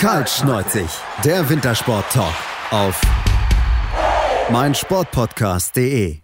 [0.00, 0.88] Kaltschneuzig,
[1.26, 2.34] der Wintersport-Talk
[2.70, 2.98] auf
[4.50, 6.20] meinsportpodcast.de.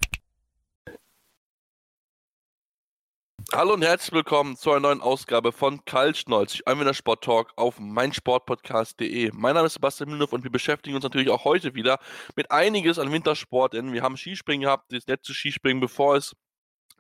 [3.53, 9.33] Hallo und herzlich willkommen zu einer neuen Ausgabe von Kaltschneuzig, ein Wintersport-Talk auf meinsportpodcast.de.
[9.35, 11.99] Mein Name ist Sebastian Mühlenhoff und wir beschäftigen uns natürlich auch heute wieder
[12.35, 16.35] mit einiges an Wintersport, denn wir haben Skispringen gehabt, das letzte Skispringen, bevor es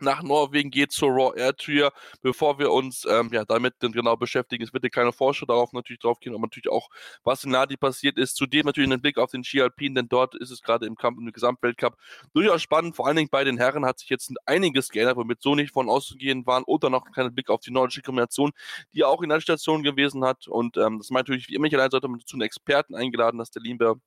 [0.00, 1.92] nach Norwegen geht zur Raw Air Tour.
[2.22, 5.72] Bevor wir uns ähm, ja, damit dann genau beschäftigen, es wird eine kleine Vorschau darauf
[5.72, 6.88] natürlich drauf gehen, aber natürlich auch,
[7.24, 8.36] was in Nadi passiert ist.
[8.36, 11.18] Zudem natürlich einen Blick auf den Ski Alpin, denn dort ist es gerade im Kampf
[11.18, 11.96] im Gesamtweltcup
[12.34, 12.96] durchaus spannend.
[12.96, 15.88] Vor allen Dingen bei den Herren hat sich jetzt einiges geändert, womit so nicht von
[15.88, 16.64] auszugehen waren.
[16.64, 18.52] Oder noch ein kleiner Blick auf die nordische Kombination,
[18.94, 20.48] die auch in der Station gewesen hat.
[20.48, 23.38] Und ähm, das meint natürlich wie immer, ich allein sollte man dazu einen Experten eingeladen,
[23.38, 24.00] dass der liebe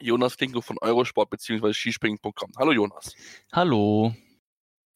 [0.00, 1.72] Jonas Klinko von Eurosport bzw.
[1.72, 2.52] Skispringen.com.
[2.56, 3.14] Hallo Jonas.
[3.52, 4.14] Hallo.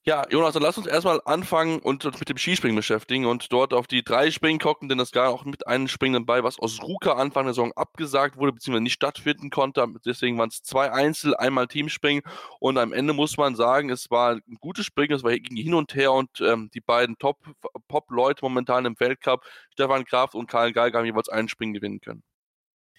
[0.06, 3.72] Ja, Jonas, dann lass uns erstmal anfangen und uns mit dem Skispringen beschäftigen und dort
[3.72, 6.82] auf die drei Springen gucken, denn es gab auch mit einem Springen dabei, was aus
[6.82, 9.82] Ruka Anfang der Saison abgesagt wurde, beziehungsweise nicht stattfinden konnte.
[10.04, 12.22] Deswegen waren es zwei Einzel, einmal Teamspringen
[12.60, 15.72] und am Ende muss man sagen, es war ein gutes Springen, es war ging hin
[15.72, 20.74] und her und ähm, die beiden Top-Leute Top momentan im Weltcup, Stefan Kraft und Karl
[20.74, 22.22] Geiger, haben jeweils einen Springen gewinnen können.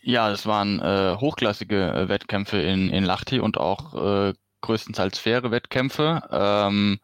[0.01, 4.33] Ja, das waren äh, hochklassige äh, Wettkämpfe in, in Lahti und auch äh,
[4.65, 6.21] größtenteils faire Wettkämpfe.
[6.31, 6.99] Ähm,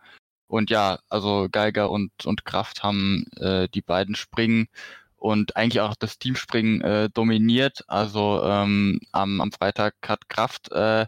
[0.47, 4.67] und ja, also Geiger und, und Kraft haben äh, die beiden Springen
[5.15, 7.85] und eigentlich auch das Teamspringen äh, dominiert.
[7.87, 11.05] Also ähm, am, am Freitag hat Kraft äh,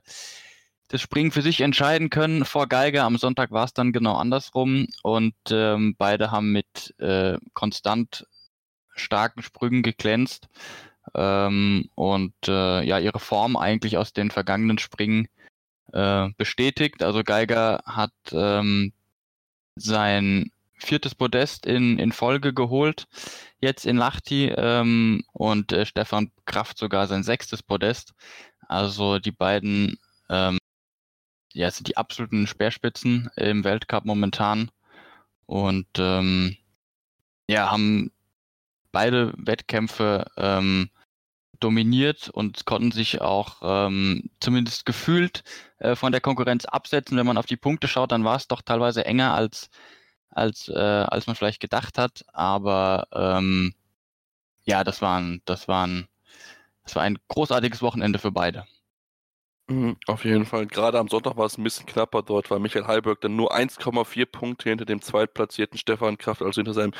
[0.88, 3.04] das Springen für sich entscheiden können vor Geiger.
[3.04, 8.28] Am Sonntag war es dann genau andersrum und ähm, beide haben mit äh, konstant
[8.96, 10.48] starken Sprüngen geglänzt
[11.16, 15.28] ähm, und äh, ja ihre Form eigentlich aus den vergangenen Springen
[15.92, 17.03] äh, bestätigt.
[17.03, 18.94] Also Geiger hat ähm,
[19.76, 23.06] sein viertes Podest in, in Folge geholt,
[23.59, 28.14] jetzt in Lahti ähm, und äh, Stefan Kraft sogar sein sechstes Podest.
[28.67, 29.98] Also die beiden
[30.30, 30.58] ähm,
[31.53, 34.72] ja, sind die absoluten Speerspitzen im Weltcup momentan
[35.46, 36.57] und ähm,
[37.47, 38.12] ja, haben
[38.91, 40.90] beide Wettkämpfe ähm,
[41.63, 45.44] dominiert und konnten sich auch ähm, zumindest gefühlt
[45.79, 47.18] äh, von der Konkurrenz absetzen.
[47.18, 49.69] Wenn man auf die Punkte schaut, dann war es doch teilweise enger als,
[50.29, 52.25] als, äh, als man vielleicht gedacht hat.
[52.34, 53.74] Aber ähm,
[54.66, 56.07] ja, das waren, das waren,
[56.84, 58.66] das war ein großartiges Wochenende für beide.
[59.69, 60.68] Mhm, auf jeden Fall.
[60.68, 64.25] Gerade am Sonntag war es ein bisschen knapper dort, weil Michael Heilberg dann nur 1,4
[64.25, 66.91] Punkte hinter dem zweitplatzierten Stefan Kraft, also hinter seinem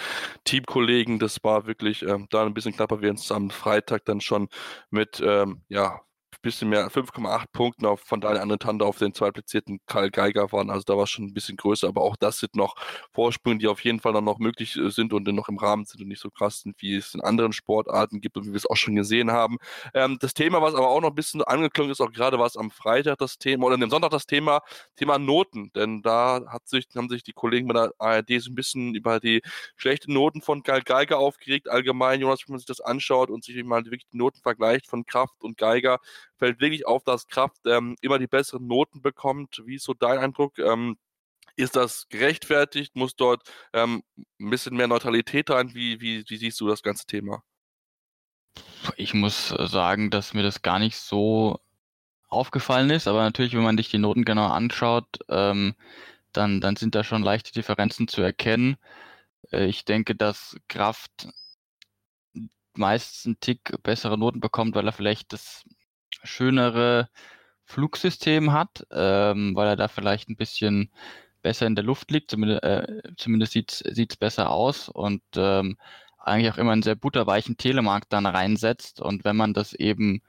[0.46, 1.20] Teamkollegen.
[1.20, 4.48] Das war wirklich ähm, da ein bisschen knapper, während es am Freitag dann schon
[4.90, 6.00] mit ähm, ja,
[6.44, 10.70] bisschen mehr, 5,8 Punkten auf, von Daniel Anretanda auf den zweitplatzierten Karl Geiger waren.
[10.70, 12.76] Also da war es schon ein bisschen größer, aber auch das sind noch
[13.14, 16.02] Vorsprünge, die auf jeden Fall dann noch möglich äh, sind und noch im Rahmen sind
[16.02, 18.70] und nicht so krass sind, wie es in anderen Sportarten gibt und wie wir es
[18.70, 19.58] auch schon gesehen haben.
[19.94, 22.58] Ähm, das Thema, was aber auch noch ein bisschen angeklungen ist, auch gerade war es
[22.58, 24.62] am Freitag das Thema oder am Sonntag das Thema,
[24.98, 28.56] Thema Noten, denn da hat sich, haben sich die Kollegen bei der ARD so ein
[28.56, 29.42] bisschen über die
[29.78, 31.70] schlechten Noten von Karl Geiger aufgeregt.
[31.70, 35.06] Allgemein, Jonas, wenn man sich das anschaut und sich mal wirklich die Noten vergleicht von
[35.06, 36.00] Kraft und Geiger,
[36.44, 39.62] fällt wirklich auf, dass Kraft ähm, immer die besseren Noten bekommt.
[39.66, 40.60] Wie ist so dein Eindruck?
[40.60, 40.98] Ähm,
[41.56, 42.98] ist das gerechtfertigt?
[42.98, 44.04] Muss dort ähm,
[44.42, 45.74] ein bisschen mehr Neutralität rein?
[45.74, 47.44] Wie, wie, wie siehst du das ganze Thema?
[48.98, 51.62] Ich muss sagen, dass mir das gar nicht so
[52.28, 55.76] aufgefallen ist, aber natürlich, wenn man sich die Noten genau anschaut, ähm,
[56.34, 58.76] dann, dann sind da schon leichte Differenzen zu erkennen.
[59.52, 61.30] Äh, ich denke, dass Kraft
[62.76, 65.64] meistens einen Tick bessere Noten bekommt, weil er vielleicht das
[66.24, 67.10] schönere
[67.66, 70.92] Flugsystem hat, ähm, weil er da vielleicht ein bisschen
[71.42, 75.78] besser in der Luft liegt, zumindest, äh, zumindest sieht es besser aus und ähm,
[76.24, 79.02] eigentlich auch immer einen sehr butterweichen Telemarkt dann reinsetzt.
[79.02, 80.22] Und wenn man das eben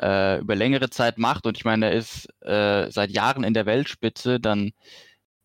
[0.00, 3.66] äh, über längere Zeit macht und ich meine, er ist äh, seit Jahren in der
[3.66, 4.72] Weltspitze, dann,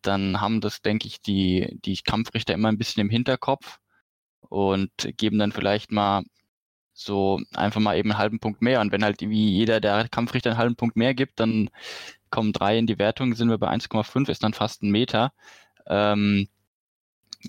[0.02, 3.80] dann haben das, denke ich, die, die Kampfrichter immer ein bisschen im Hinterkopf
[4.48, 6.22] und geben dann vielleicht mal
[6.92, 8.80] so einfach mal eben einen halben Punkt mehr.
[8.80, 11.70] Und wenn halt wie jeder der Kampfrichter einen halben Punkt mehr gibt, dann
[12.30, 15.32] kommen drei in die Wertung, sind wir bei 1,5, ist dann fast ein Meter.
[15.86, 16.48] Ähm,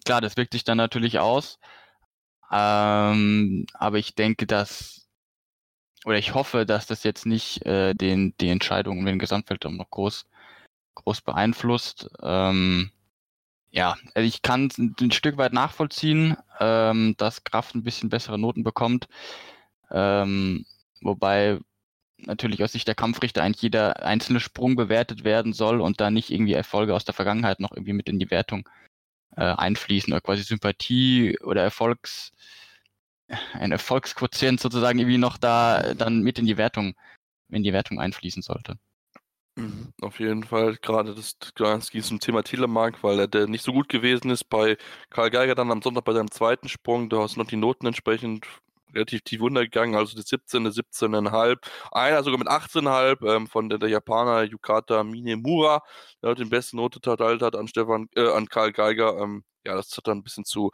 [0.05, 1.59] klar, das wirkt sich dann natürlich aus.
[2.51, 5.07] Ähm, aber ich denke, dass,
[6.05, 9.89] oder ich hoffe, dass das jetzt nicht äh, den, die Entscheidung um den Gesamtweltraum noch
[9.89, 10.27] groß,
[10.95, 12.09] groß beeinflusst.
[12.21, 12.91] Ähm,
[13.71, 18.63] ja, also ich kann ein Stück weit nachvollziehen, ähm, dass Kraft ein bisschen bessere Noten
[18.63, 19.07] bekommt.
[19.91, 20.65] Ähm,
[21.01, 21.59] wobei
[22.17, 26.31] natürlich aus Sicht der Kampfrichter eigentlich jeder einzelne Sprung bewertet werden soll und da nicht
[26.31, 28.67] irgendwie Erfolge aus der Vergangenheit noch irgendwie mit in die Wertung
[29.35, 32.31] äh, einfließen oder quasi Sympathie oder Erfolgs
[33.53, 36.95] ein Erfolgsquotient sozusagen irgendwie noch da dann mit in die Wertung,
[37.49, 38.77] in die Wertung einfließen sollte.
[39.55, 43.87] Mhm, auf jeden Fall, gerade das Ganski zum Thema Telemark, weil er nicht so gut
[43.87, 44.77] gewesen ist bei
[45.11, 48.47] Karl Geiger dann am Sonntag bei seinem zweiten Sprung, da hast noch die Noten entsprechend
[48.95, 51.57] relativ tief runtergegangen, also die 17, 17,5,
[51.91, 55.83] einer sogar mit 18,5 ähm, von der, der, Japaner Yukata Minemura,
[56.23, 59.19] der den besten Note verteilt hat an Stefan, äh, an Karl Geiger.
[59.19, 60.71] Ähm, ja, das hat dann ein bisschen zu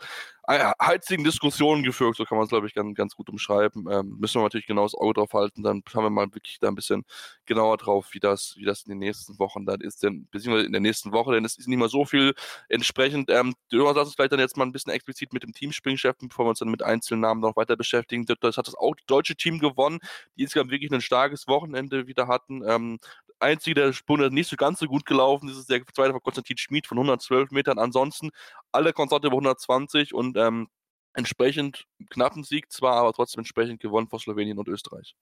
[0.47, 3.87] äh, heizigen Diskussionen geführt, so kann man es, glaube ich, ganz, ganz gut umschreiben.
[3.91, 6.69] Ähm, müssen wir natürlich genau das Auge drauf halten, dann haben wir mal wirklich da
[6.69, 7.05] ein bisschen
[7.45, 10.71] genauer drauf, wie das, wie das in den nächsten Wochen dann ist, denn, beziehungsweise in
[10.71, 12.33] der nächsten Woche, denn es ist nicht mehr so viel
[12.67, 13.29] entsprechend.
[13.29, 16.49] Ähm, lass uns vielleicht dann jetzt mal ein bisschen explizit mit dem Teamspringchef, bevor wir
[16.49, 18.25] uns dann mit einzelnen Namen noch weiter beschäftigen.
[18.41, 19.99] Das hat das auch deutsche Team gewonnen,
[20.35, 22.63] die insgesamt wirklich ein starkes Wochenende wieder hatten.
[22.67, 22.99] Ähm,
[23.39, 26.21] einzige, der Sprung der nicht so ganz so gut gelaufen ist, ist der zweite von
[26.21, 27.79] Konstantin Schmid von 112 Metern.
[27.79, 28.29] Ansonsten
[28.71, 30.67] alle Konstante über 120 und ähm,
[31.13, 35.15] entsprechend knappen Sieg zwar, aber trotzdem entsprechend gewonnen vor Slowenien und Österreich.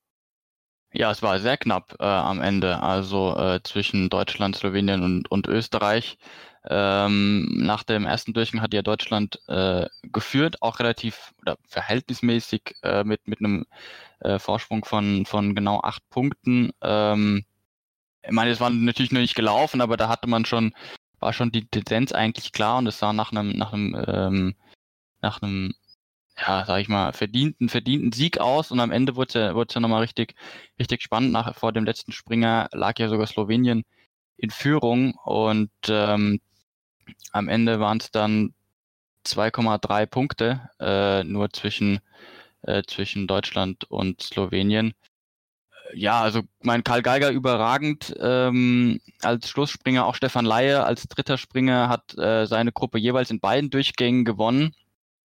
[0.93, 5.47] Ja, es war sehr knapp äh, am Ende, also äh, zwischen Deutschland, Slowenien und, und
[5.47, 6.17] Österreich.
[6.69, 13.03] Ähm, nach dem ersten Durchgang hat ja Deutschland äh, geführt, auch relativ oder verhältnismäßig äh,
[13.03, 13.65] mit, mit einem
[14.21, 16.71] äh, Vorsprung von, von genau acht Punkten.
[16.81, 17.45] Ähm,
[18.23, 20.73] ich meine, es war natürlich noch nicht gelaufen, aber da hatte man schon,
[21.19, 24.55] war schon die Tendenz eigentlich klar und es sah nach einem, nach einem, ähm,
[25.21, 25.73] nach einem,
[26.37, 30.01] ja, sag ich mal, verdienten, verdienten Sieg aus und am Ende wurde es ja, nochmal
[30.01, 30.35] richtig,
[30.79, 31.31] richtig spannend.
[31.31, 33.83] Nach, vor dem letzten Springer lag ja sogar Slowenien
[34.37, 36.39] in Führung und ähm,
[37.31, 38.53] am Ende waren es dann
[39.25, 41.99] 2,3 Punkte äh, nur zwischen,
[42.61, 44.93] äh, zwischen Deutschland und Slowenien
[45.93, 51.89] ja, also mein Karl Geiger überragend ähm, als Schlussspringer, auch Stefan Laie als dritter Springer
[51.89, 54.75] hat äh, seine Gruppe jeweils in beiden Durchgängen gewonnen.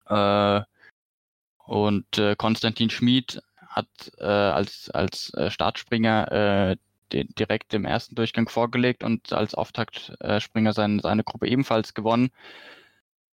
[0.08, 0.62] Äh,
[1.66, 3.88] und äh, Konstantin Schmid hat
[4.18, 6.78] äh, als, als äh, Startspringer äh,
[7.14, 12.32] den, direkt im ersten Durchgang vorgelegt und als Auftaktspringer seine, seine Gruppe ebenfalls gewonnen.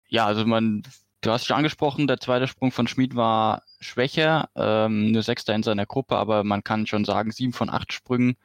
[0.09, 0.83] Ja, also man,
[1.25, 5.63] du hast schon angesprochen, der zweite Sprung von Schmid war schwächer, ähm, nur Sechster in
[5.63, 8.37] seiner Gruppe, aber man kann schon sagen, sieben von acht Sprüngen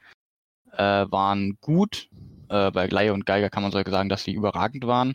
[0.72, 2.08] äh, waren gut.
[2.48, 5.14] Äh, bei Gleier und Geiger kann man sogar sagen, dass sie überragend waren.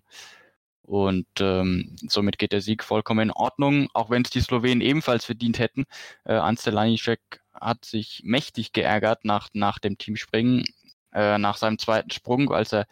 [0.83, 5.25] Und ähm, somit geht der Sieg vollkommen in Ordnung, auch wenn es die Slowenen ebenfalls
[5.25, 5.85] verdient hätten.
[6.25, 10.65] Äh, Ansel Lanicek hat sich mächtig geärgert nach, nach dem Teamspringen
[11.15, 12.85] äh, nach seinem zweiten Sprung, als er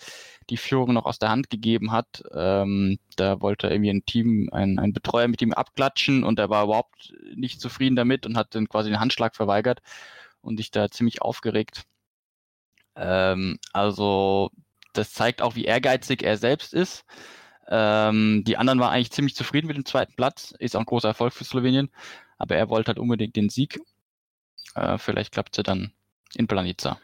[0.49, 2.23] die Führung noch aus der Hand gegeben hat.
[2.33, 6.63] Ähm, da wollte irgendwie ein Team, ein, ein Betreuer mit ihm abklatschen und er war
[6.65, 9.81] überhaupt nicht zufrieden damit und hat dann quasi den Handschlag verweigert
[10.41, 11.83] und sich da ziemlich aufgeregt.
[12.95, 14.51] Ähm, also
[14.93, 17.05] das zeigt auch, wie ehrgeizig er selbst ist.
[17.67, 20.53] Ähm, die anderen waren eigentlich ziemlich zufrieden mit dem zweiten Platz.
[20.59, 21.89] Ist auch ein großer Erfolg für Slowenien.
[22.37, 23.79] Aber er wollte halt unbedingt den Sieg.
[24.75, 25.93] Äh, vielleicht klappt es ja dann
[26.35, 26.99] in Planica.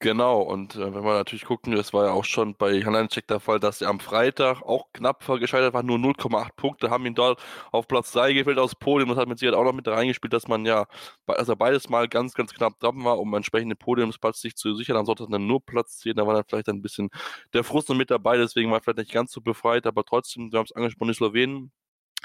[0.00, 3.40] Genau, und äh, wenn wir natürlich gucken, das war ja auch schon bei Hananchek der
[3.40, 7.40] Fall, dass er am Freitag auch knapp gescheitert war, nur 0,8 Punkte, haben ihn dort
[7.72, 9.08] auf Platz 3 gefällt aus Podium.
[9.08, 10.86] Das hat mit Sicherheit auch noch mit reingespielt, dass man ja,
[11.26, 14.96] also beides mal ganz, ganz knapp dran war, um entsprechend den Podiumsplatz sich zu sichern.
[14.96, 17.08] Dann sollte dann nur Platz 10, da war dann vielleicht ein bisschen
[17.54, 20.52] der Frust noch mit dabei, deswegen war er vielleicht nicht ganz so befreit, aber trotzdem,
[20.52, 21.72] wir haben es angesprochen, die Slowenen,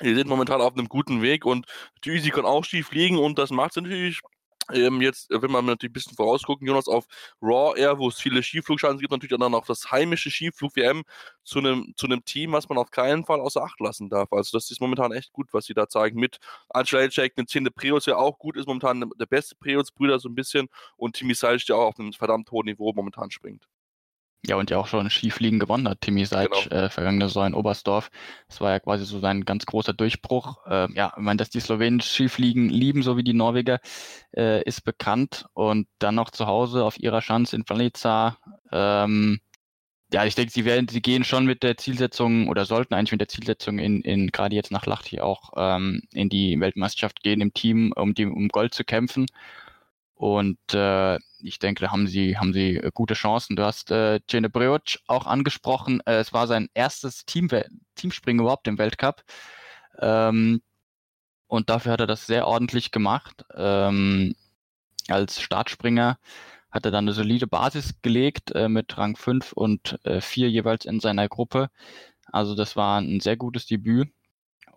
[0.04, 1.66] die sind momentan auf einem guten Weg und
[2.06, 4.22] die Üsi kann auch schief liegen und das macht es natürlich
[4.74, 7.06] ähm, jetzt, äh, wenn man natürlich ein bisschen vorausgucken, Jonas, auf
[7.42, 11.04] Raw Air, wo es viele Skiflugchancen gibt, natürlich dann auch das heimische Skiflug-WM
[11.44, 14.32] zu einem zu Team, was man auf keinen Fall außer Acht lassen darf.
[14.34, 16.20] Also das ist momentan echt gut, was sie da zeigen.
[16.20, 17.70] Mit Angelicek, eine 10.
[17.74, 21.66] Preus, ja auch gut ist, momentan der beste Preus-Brüder so ein bisschen und Timmy Seilsch,
[21.66, 23.68] der auch auf einem verdammt hohen Niveau momentan springt.
[24.46, 26.84] Ja, und ja auch schon Skifliegen gewonnen hat, Timmy Seitsch, genau.
[26.84, 28.10] äh, vergangene Saison in Oberstdorf.
[28.48, 30.66] Das war ja quasi so sein ganz großer Durchbruch.
[30.66, 33.80] Äh, ja, ich meine, dass die Slowenen Skifliegen lieben, so wie die Norweger,
[34.36, 35.46] äh, ist bekannt.
[35.54, 38.38] Und dann noch zu Hause auf ihrer Chance in Planica.
[38.72, 39.42] Ähm,
[40.12, 43.22] ja, ich denke, sie werden, sie gehen schon mit der Zielsetzung oder sollten eigentlich mit
[43.22, 47.54] der Zielsetzung in, in gerade jetzt nach Lahti auch ähm, in die Weltmeisterschaft gehen im
[47.54, 49.28] Team, um die um Gold zu kämpfen.
[50.20, 53.56] Und äh, ich denke, da haben sie, haben sie äh, gute Chancen.
[53.56, 56.02] Du hast äh, Cene Breoc auch angesprochen.
[56.06, 57.48] Äh, es war sein erstes Team
[57.96, 59.24] Teamspringen überhaupt im Weltcup.
[59.98, 60.62] Ähm,
[61.48, 63.46] und dafür hat er das sehr ordentlich gemacht.
[63.56, 64.36] Ähm,
[65.08, 66.18] als Startspringer
[66.70, 70.84] hat er dann eine solide Basis gelegt äh, mit Rang 5 und äh, 4 jeweils
[70.84, 71.70] in seiner Gruppe.
[72.26, 74.10] Also das war ein sehr gutes Debüt.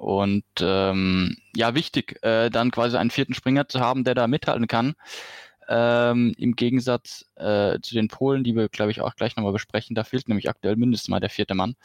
[0.02, 4.66] Und ähm, ja, wichtig, äh, dann quasi einen vierten Springer zu haben, der da mithalten
[4.66, 4.94] kann.
[5.68, 9.94] Ähm, Im Gegensatz äh, zu den Polen, die wir, glaube ich, auch gleich nochmal besprechen,
[9.94, 11.76] da fehlt nämlich aktuell mindestens mal der vierte Mann.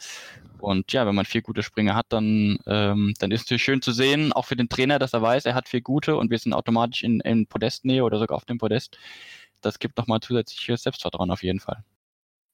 [0.58, 3.82] Und ja, wenn man vier gute Springer hat, dann, ähm, dann ist es natürlich schön
[3.82, 6.38] zu sehen, auch für den Trainer, dass er weiß, er hat vier gute und wir
[6.40, 8.98] sind automatisch in, in Podestnähe oder sogar auf dem Podest.
[9.60, 11.84] Das gibt nochmal zusätzliches Selbstvertrauen auf jeden Fall.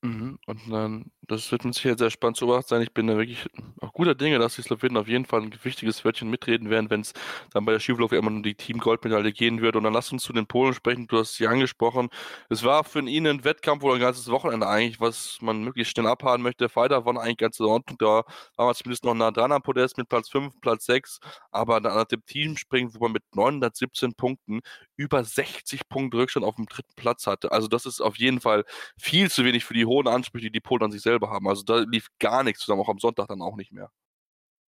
[0.05, 0.39] Mhm.
[0.47, 2.83] Und dann, das wird mit Sicherheit sehr spannend zu beobachten sein.
[2.83, 3.47] Ich bin da wirklich
[3.81, 7.01] auch guter Dinge, dass die Slowenen auf jeden Fall ein wichtiges Wörtchen mitreden werden, wenn
[7.01, 7.15] es
[7.53, 9.77] dann bei der Skiflauf immer um die Team-Goldmedaille gehen wird.
[9.77, 11.07] Und dann lass uns zu den Polen sprechen.
[11.07, 12.11] Du hast sie angesprochen.
[12.51, 16.07] Es war für ihn ein Wettkampf oder ein ganzes Wochenende eigentlich, was man möglichst schnell
[16.07, 16.69] abhaken möchte.
[16.69, 17.97] Freitag war eigentlich ganz in Ordnung.
[17.99, 18.25] Da
[18.57, 21.19] war man zumindest noch nah dran am Podest mit Platz 5, Platz 6.
[21.51, 24.61] Aber dann an dem Team springen, wo man mit 917 Punkten
[24.97, 27.53] über 60 Punkte Rückstand auf dem dritten Platz hatte.
[27.53, 28.65] Also das ist auf jeden Fall
[28.99, 31.49] viel zu wenig für die hohen Ansprüche, die die Polen an sich selber haben.
[31.49, 33.91] Also da lief gar nichts zusammen, auch am Sonntag dann auch nicht mehr.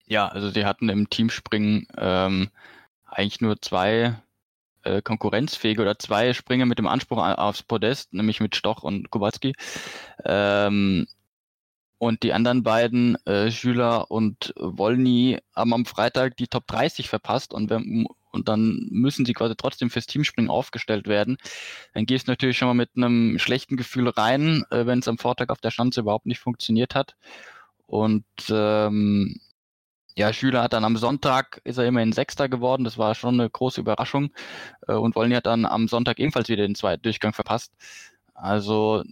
[0.06, 2.50] Ja, also sie hatten im Teamspringen ähm,
[3.06, 4.20] eigentlich nur zwei
[4.82, 9.54] äh, konkurrenzfähige oder zwei Springer mit dem Anspruch aufs Podest, nämlich mit Stoch und Kowalski.
[10.24, 11.06] Ähm,
[11.98, 17.52] und die anderen beiden, äh, Schüler und Wolny, haben am Freitag die Top 30 verpasst
[17.52, 17.82] und, wir,
[18.30, 21.37] und dann müssen sie quasi trotzdem fürs Teamspringen aufgestellt werden.
[21.94, 25.18] Dann gehst du natürlich schon mal mit einem schlechten Gefühl rein, äh, wenn es am
[25.18, 27.16] Vortag auf der Schanze überhaupt nicht funktioniert hat.
[27.87, 29.40] Und ähm,
[30.16, 33.49] ja, Schüler hat dann am Sonntag, ist er immerhin Sechster geworden, das war schon eine
[33.49, 34.32] große Überraschung.
[34.87, 37.72] Äh, und Wolny hat dann am Sonntag ebenfalls wieder den zweiten Durchgang verpasst.
[38.34, 39.02] Also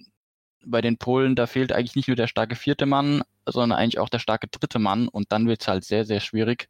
[0.64, 4.08] bei den Polen, da fehlt eigentlich nicht nur der starke vierte Mann, sondern eigentlich auch
[4.08, 6.68] der starke dritte Mann und dann wird es halt sehr, sehr schwierig.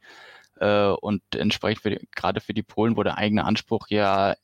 [0.60, 4.34] Äh, und entsprechend für die, gerade für die Polen, wo der eigene Anspruch ja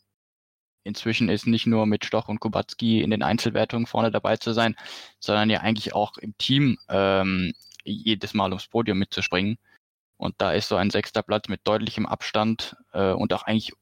[0.84, 4.76] inzwischen ist, nicht nur mit Stoch und Kubacki in den Einzelwertungen vorne dabei zu sein,
[5.18, 7.54] sondern ja eigentlich auch im Team ähm,
[7.84, 9.58] jedes Mal ums Podium mitzuspringen.
[10.16, 13.72] Und da ist so ein sechster Platz mit deutlichem Abstand äh, und auch eigentlich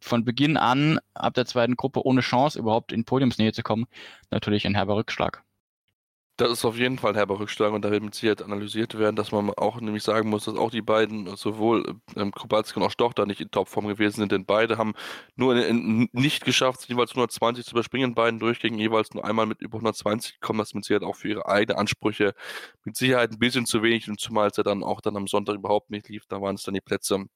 [0.00, 3.86] von Beginn an ab der zweiten Gruppe ohne Chance überhaupt in Podiumsnähe zu kommen,
[4.30, 5.44] natürlich ein herber Rückschlag.
[6.38, 9.16] Das ist auf jeden Fall ein herber Rückschlag und da wird mit Sicherheit analysiert werden,
[9.16, 12.90] dass man auch nämlich sagen muss, dass auch die beiden, sowohl ähm, Kubalski und auch
[12.90, 14.94] Stoch, da nicht in Topform gewesen sind, denn beide haben
[15.36, 19.60] nur in, in, nicht geschafft, jeweils 120 zu überspringen, beiden Durchgängen jeweils nur einmal mit
[19.60, 22.34] über 120 gekommen, das mit Sicherheit auch für ihre eigenen Ansprüche
[22.84, 25.56] mit Sicherheit ein bisschen zu wenig und zumal es ja dann auch dann am Sonntag
[25.56, 27.26] überhaupt nicht lief, da waren es dann die Plätze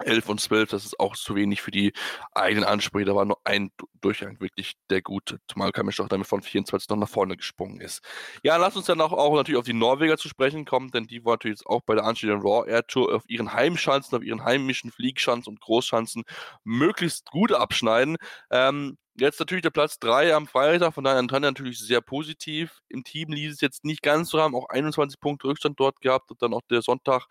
[0.00, 1.92] 11 und 12, das ist auch zu wenig für die
[2.32, 3.06] eigenen Ansprüche.
[3.06, 6.96] Da war nur ein Durchgang wirklich der gute, zumal Kamisch auch damit von 24 noch
[6.96, 8.02] nach vorne gesprungen ist.
[8.42, 11.24] Ja, lass uns dann auch, auch natürlich auf die Norweger zu sprechen kommen, denn die
[11.24, 14.44] wollen natürlich jetzt auch bei der anstehenden Raw Air Tour auf ihren Heimschanzen, auf ihren
[14.44, 16.24] heimischen Fliegschanzen und Großschanzen
[16.64, 18.16] möglichst gut abschneiden.
[18.50, 22.80] Ähm, Jetzt natürlich der Platz 3 am Freitag, von daher Antonio natürlich sehr positiv.
[22.88, 26.30] Im Team ließ es jetzt nicht ganz so haben, auch 21 Punkte Rückstand dort gehabt
[26.30, 27.26] und dann auch der Sonntag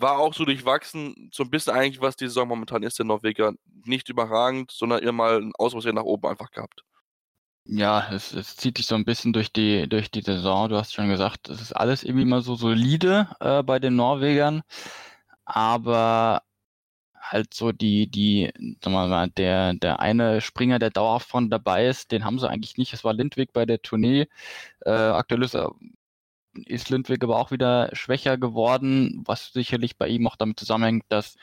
[0.00, 3.54] war auch so durchwachsen, so ein bisschen eigentlich, was die Saison momentan ist, der Norweger.
[3.84, 6.84] Nicht überragend, sondern immer mal ein Auswurf nach oben einfach gehabt.
[7.64, 10.68] Ja, es, es, zieht sich so ein bisschen durch die, durch die Saison.
[10.70, 14.62] Du hast schon gesagt, es ist alles irgendwie immer so solide äh, bei den Norwegern.
[15.44, 16.42] Aber
[17.20, 22.12] halt so die, die, wir mal, der, der eine Springer, der dauerhaft von dabei ist,
[22.12, 22.94] den haben sie eigentlich nicht.
[22.94, 24.28] Es war Lindwig bei der Tournee.
[24.84, 25.72] Äh, aktuell ist er
[26.66, 31.36] ist Lindwig aber auch wieder schwächer geworden, was sicherlich bei ihm auch damit zusammenhängt, dass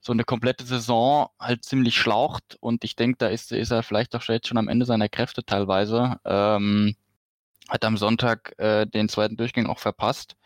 [0.00, 4.14] so eine komplette Saison halt ziemlich schlaucht und ich denke, da ist, ist er vielleicht
[4.16, 6.16] auch jetzt schon am Ende seiner Kräfte teilweise.
[6.24, 6.96] Ähm,
[7.68, 10.36] hat am Sonntag äh, den zweiten Durchgang auch verpasst.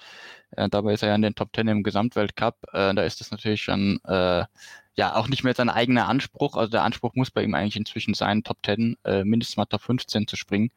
[0.51, 2.57] Äh, dabei ist er ja in den Top Ten im Gesamtweltcup.
[2.73, 4.45] Äh, da ist es natürlich schon äh,
[4.95, 6.57] ja auch nicht mehr sein eigener Anspruch.
[6.57, 9.83] Also der Anspruch muss bei ihm eigentlich inzwischen sein, Top Ten, äh, mindestens mal Top
[9.83, 10.71] 15 zu springen.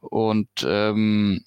[0.00, 1.44] Und ähm,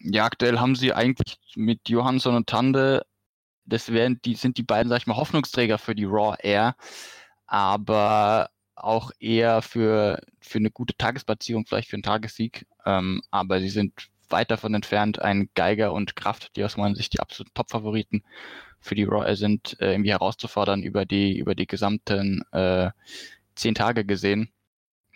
[0.00, 3.04] ja, aktuell haben sie eigentlich mit Johansson und Tande,
[3.64, 6.74] das wären, die sind die beiden, sag ich mal, Hoffnungsträger für die Raw Air,
[7.46, 12.66] aber auch eher für, für eine gute Tagesplatzierung, vielleicht für einen Tagessieg.
[12.86, 17.14] Ähm, aber sie sind weit davon entfernt, ein Geiger und Kraft, die aus meiner Sicht
[17.14, 18.22] die absoluten Top-Favoriten
[18.80, 22.90] für die Raw Air sind, äh, irgendwie herauszufordern über die, über die gesamten äh,
[23.54, 24.50] zehn Tage gesehen.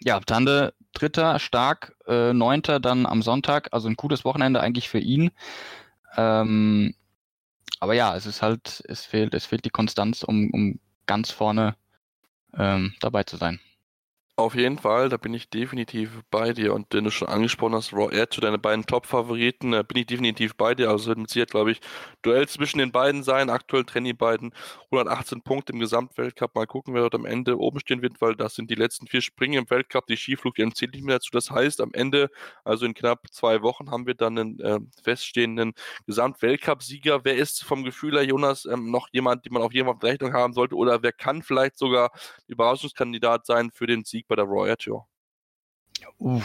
[0.04, 4.98] Ja, Tande Dritter, stark, äh, Neunter dann am Sonntag, also ein gutes Wochenende eigentlich für
[4.98, 5.30] ihn.
[6.16, 6.94] Ähm,
[7.80, 11.76] aber ja, es ist halt, es fehlt, es fehlt die Konstanz, um, um ganz vorne
[12.54, 13.60] ähm, dabei zu sein.
[14.36, 16.72] Auf jeden Fall, da bin ich definitiv bei dir.
[16.72, 20.56] Und wenn du schon angesprochen hast, Raw Air zu deinen beiden Top-Favoriten, bin ich definitiv
[20.56, 20.88] bei dir.
[20.88, 21.80] Also wird mit Sicherheit, glaube ich,
[22.22, 23.50] Duell zwischen den beiden sein.
[23.50, 24.54] Aktuell trennen die beiden
[24.90, 26.54] 118 Punkte im Gesamtweltcup.
[26.54, 29.20] Mal gucken, wer dort am Ende oben stehen wird, weil das sind die letzten vier
[29.20, 30.06] Springen im Weltcup.
[30.06, 31.30] Die Skiflug, die zählt nicht mehr dazu.
[31.32, 32.30] Das heißt, am Ende,
[32.64, 35.74] also in knapp zwei Wochen, haben wir dann einen äh, feststehenden
[36.06, 37.20] Gesamtweltcup-Sieger.
[37.24, 40.02] Wer ist vom Gefühl her, Jonas, ähm, noch jemand, den man auf jeden Fall auf
[40.02, 40.74] Rechnung haben sollte?
[40.74, 42.12] Oder wer kann vielleicht sogar
[42.46, 44.21] Überraschungskandidat sein für den Sieg?
[44.22, 45.06] Sieg bei der Raw Tour?
[46.18, 46.40] Uh,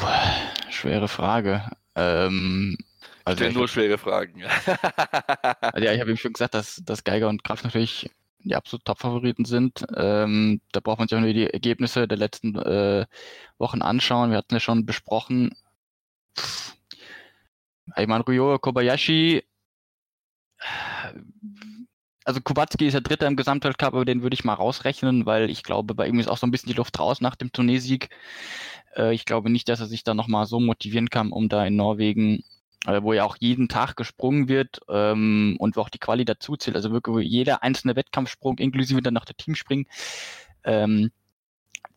[0.70, 1.70] schwere Frage.
[1.96, 2.78] Ähm,
[3.24, 4.44] also ich nur schwere Fragen.
[5.62, 8.86] also ja, ich habe eben schon gesagt, dass, dass Geiger und Kraft natürlich die absolut
[8.86, 9.86] Top-Favoriten sind.
[9.96, 13.06] Ähm, da braucht man sich auch nur die Ergebnisse der letzten äh,
[13.58, 14.32] Wochen anschauen.
[14.32, 15.54] Wir hatten ja schon besprochen.
[17.98, 19.44] Ich meine, Ryo Kobayashi
[22.28, 25.64] also Kubacki ist der Dritte im Gesamtweltcup, aber den würde ich mal rausrechnen, weil ich
[25.64, 28.10] glaube, bei ihm ist auch so ein bisschen die Luft raus nach dem Turniersieg.
[28.98, 31.78] Äh, ich glaube nicht, dass er sich da nochmal so motivieren kann, um da in
[31.78, 32.44] Norwegen,
[32.86, 36.58] äh, wo ja auch jeden Tag gesprungen wird ähm, und wo auch die Quali dazu
[36.58, 39.86] zählt, also wirklich jeder einzelne Wettkampfsprung, inklusive dann noch der Teamspringen,
[40.66, 41.12] ähm,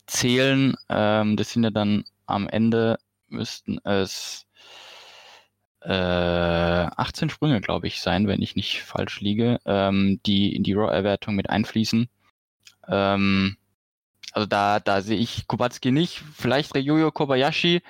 [0.07, 0.77] zählen.
[0.89, 4.47] Ähm, das sind ja dann am Ende müssten es
[5.83, 10.75] äh, 18 Sprünge, glaube ich, sein, wenn ich nicht falsch liege, ähm, die in die
[10.75, 12.09] Raw-Erwertung mit einfließen.
[12.89, 13.57] Ähm,
[14.33, 17.83] also da, da sehe ich Kubacki nicht, vielleicht Ryuyo Kobayashi,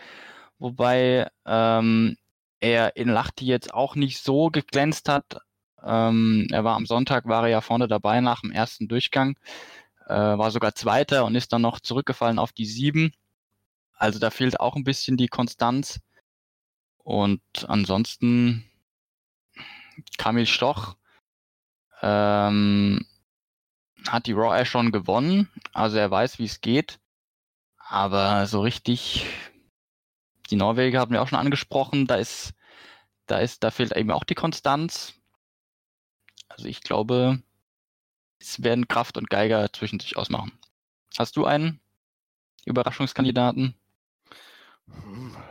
[0.59, 2.17] wobei ähm,
[2.61, 5.39] er in Lachti jetzt auch nicht so geglänzt hat.
[5.83, 9.37] Ähm, er war am Sonntag, war er ja vorne dabei nach dem ersten Durchgang,
[10.07, 13.13] äh, war sogar Zweiter und ist dann noch zurückgefallen auf die sieben.
[13.95, 16.01] Also da fehlt auch ein bisschen die Konstanz.
[17.11, 18.65] Und ansonsten
[20.17, 20.95] Kamil Stoch
[22.03, 23.05] ähm,
[24.07, 27.01] hat die Raw Air schon gewonnen, also er weiß, wie es geht.
[27.79, 29.27] Aber so richtig,
[30.51, 32.55] die Norweger haben wir auch schon angesprochen, da ist,
[33.27, 35.15] da ist, da fehlt eben auch die Konstanz.
[36.49, 37.43] Also ich glaube,
[38.39, 40.53] es werden Kraft und Geiger zwischen sich ausmachen.
[41.19, 41.81] Hast du einen
[42.67, 43.75] Überraschungskandidaten?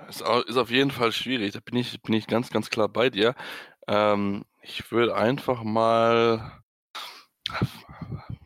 [0.09, 1.53] Ist, ist auf jeden Fall schwierig.
[1.53, 3.35] Da bin ich, bin ich ganz, ganz klar bei dir.
[3.87, 6.61] Ähm, ich würde einfach mal.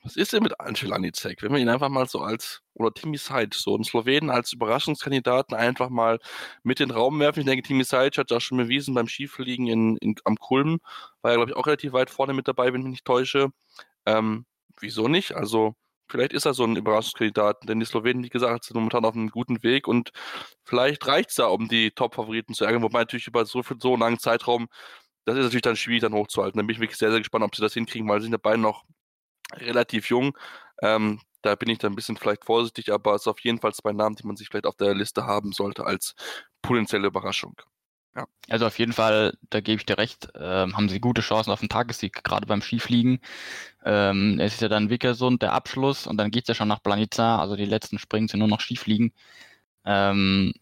[0.04, 1.42] Was ist denn mit Angel Anicek?
[1.42, 5.56] Wenn wir ihn einfach mal so als, oder Timmy Seid, so einen Slowenen als Überraschungskandidaten
[5.56, 6.20] einfach mal
[6.62, 7.40] mit in den Raum werfen.
[7.40, 10.80] Ich denke, Timmy Seid hat das schon bewiesen beim Skifliegen in, in, am Kulm.
[11.22, 13.52] War ja, glaube ich, auch relativ weit vorne mit dabei, wenn ich mich nicht täusche.
[14.06, 14.46] Ähm,
[14.80, 15.36] wieso nicht?
[15.36, 15.76] Also,
[16.14, 19.30] Vielleicht ist er so ein Überraschungskandidat, denn die Slowenen, wie gesagt, sind momentan auf einem
[19.32, 20.12] guten Weg und
[20.64, 23.94] vielleicht reicht es da, um die Top-Favoriten zu ärgern, wobei natürlich über so, viel, so
[23.94, 24.68] einen langen Zeitraum,
[25.26, 26.60] das ist natürlich dann schwierig, dann hochzuhalten.
[26.60, 28.58] Da bin ich wirklich sehr, sehr gespannt, ob sie das hinkriegen, weil sie sind dabei
[28.58, 28.84] noch
[29.54, 30.38] relativ jung.
[30.84, 33.74] Ähm, da bin ich dann ein bisschen vielleicht vorsichtig, aber es ist auf jeden Fall
[33.74, 36.14] zwei Namen, die man sich vielleicht auf der Liste haben sollte als
[36.62, 37.56] potenzielle Überraschung.
[38.16, 38.28] Ja.
[38.50, 41.62] Also auf jeden Fall, da gebe ich dir recht, ähm, haben sie gute Chancen auf
[41.62, 43.20] den Tagessieg, gerade beim Skifliegen.
[43.86, 46.84] Ähm, es ist ja dann Wickersund der Abschluss und dann geht es ja schon nach
[46.84, 49.14] Planica, also die letzten Springen sind nur noch Skifliegen.
[49.86, 50.54] Ähm,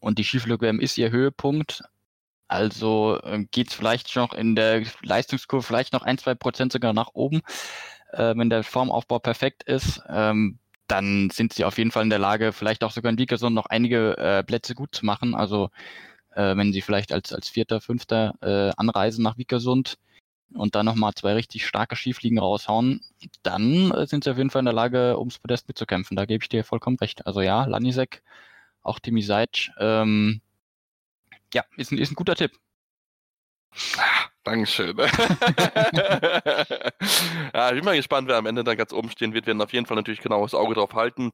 [0.00, 1.82] und die Skiflug-WM ist ihr Höhepunkt.
[2.48, 6.92] Also äh, geht es vielleicht noch in der Leistungskurve vielleicht noch ein, zwei Prozent sogar
[6.92, 7.42] nach oben.
[8.12, 12.18] Äh, wenn der Formaufbau perfekt ist, ähm, dann sind sie auf jeden Fall in der
[12.18, 15.34] Lage, vielleicht auch sogar in Wickersund noch einige äh, Plätze gut zu machen.
[15.34, 15.70] Also
[16.40, 19.98] äh, wenn sie vielleicht als, als Vierter, Fünfter äh, anreisen nach Wickersund
[20.54, 23.02] und dann nochmal zwei richtig starke Schiefliegen raushauen,
[23.42, 26.16] dann äh, sind sie auf jeden Fall in der Lage, ums Podest mitzukämpfen.
[26.16, 27.26] Da gebe ich dir vollkommen recht.
[27.26, 28.22] Also ja, Lanisek,
[28.82, 30.40] auch Timi Seitsch, ähm,
[31.52, 32.52] ja, ist ein, ist ein guter Tipp.
[33.98, 34.96] Ah, Dankeschön.
[34.98, 35.08] ja,
[37.68, 39.46] ich bin mal gespannt, wer am Ende dann ganz oben stehen wird.
[39.46, 41.30] Wir werden auf jeden Fall natürlich genau das Auge drauf halten.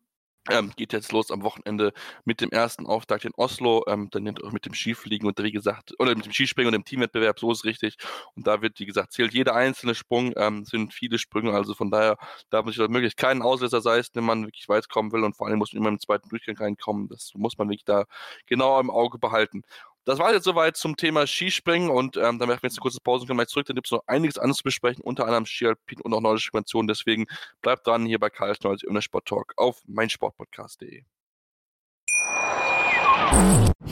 [0.50, 1.92] Ähm, geht jetzt los am Wochenende
[2.24, 6.14] mit dem ersten Auftakt in Oslo, ähm, dann mit dem Skifliegen und wie gesagt, oder
[6.14, 7.96] mit dem Skispringen und dem Teamwettbewerb, so ist richtig.
[8.34, 11.90] Und da wird, wie gesagt, zählt jeder einzelne Sprung, ähm, sind viele Sprünge, also von
[11.90, 12.16] daher
[12.50, 15.24] darf man sich da möglichst keinen Auslässer sei es, wenn man wirklich weit kommen will
[15.24, 17.08] und vor allem muss man immer im zweiten Durchgang reinkommen.
[17.08, 18.04] Das muss man wirklich da
[18.46, 19.62] genau im Auge behalten.
[20.06, 23.00] Das war jetzt soweit zum Thema Skispringen und ähm, dann machen wir jetzt eine kurze
[23.00, 23.66] Pause und kommen gleich zurück.
[23.66, 26.86] Dann gibt es noch einiges anderes zu besprechen, unter anderem Skialpin und auch nordische Dimensionen.
[26.86, 27.26] Deswegen
[27.60, 31.02] bleibt dran hier bei Karl Schnolz im Sport Talk auf meinsportpodcast.de.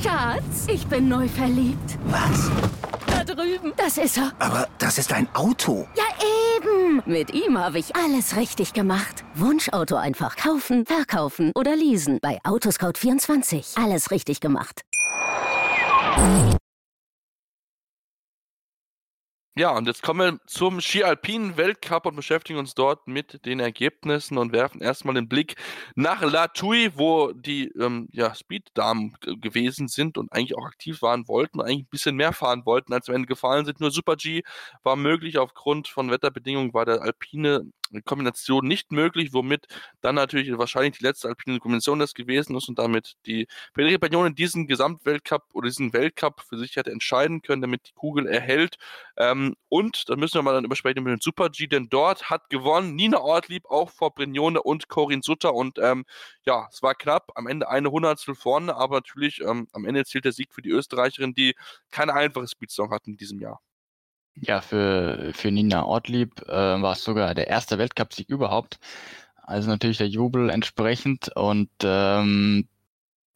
[0.01, 1.99] Schatz, ich bin neu verliebt.
[2.05, 2.49] Was?
[3.09, 3.73] Da drüben.
[3.77, 4.33] Das ist er.
[4.39, 5.89] Aber das ist ein Auto.
[5.97, 6.05] Ja,
[6.57, 7.03] eben.
[7.07, 9.25] Mit ihm habe ich alles richtig gemacht.
[9.35, 12.21] Wunschauto einfach kaufen, verkaufen oder leasen.
[12.23, 13.83] Bei Autoscout24.
[13.83, 14.83] Alles richtig gemacht.
[19.57, 24.37] Ja, und jetzt kommen wir zum Ski-Alpinen Weltcup und beschäftigen uns dort mit den Ergebnissen
[24.37, 25.55] und werfen erstmal den Blick
[25.95, 31.29] nach La Tui, wo die ähm, ja, Speed-Damen gewesen sind und eigentlich auch aktiv waren
[31.29, 33.79] wollten, eigentlich ein bisschen mehr fahren wollten, als am Ende gefallen sind.
[33.79, 34.43] Nur Super G
[34.83, 37.71] war möglich aufgrund von Wetterbedingungen, war der Alpine
[38.03, 39.67] Kombination nicht möglich, womit
[40.01, 44.35] dann natürlich wahrscheinlich die letzte alpine Kombination das gewesen ist und damit die Federica Bagnone
[44.35, 48.77] diesen Gesamtweltcup oder diesen Weltcup für sich hätte entscheiden können, damit die Kugel erhält.
[49.17, 52.49] Ähm, und da müssen wir mal dann übersprechen mit dem Super G, denn dort hat
[52.51, 56.05] gewonnen Nina Ortlieb auch vor Brignone und Corinne Sutter und ähm,
[56.45, 60.25] ja, es war knapp, am Ende eine Hundertstel vorne, aber natürlich ähm, am Ende zählt
[60.25, 61.55] der Sieg für die Österreicherin, die
[61.91, 63.61] keine einfache Speedsong hatten in diesem Jahr.
[64.37, 68.79] Ja, für, für Nina Ortlieb äh, war es sogar der erste Weltcupsieg überhaupt.
[69.37, 72.69] Also natürlich der Jubel entsprechend und ähm,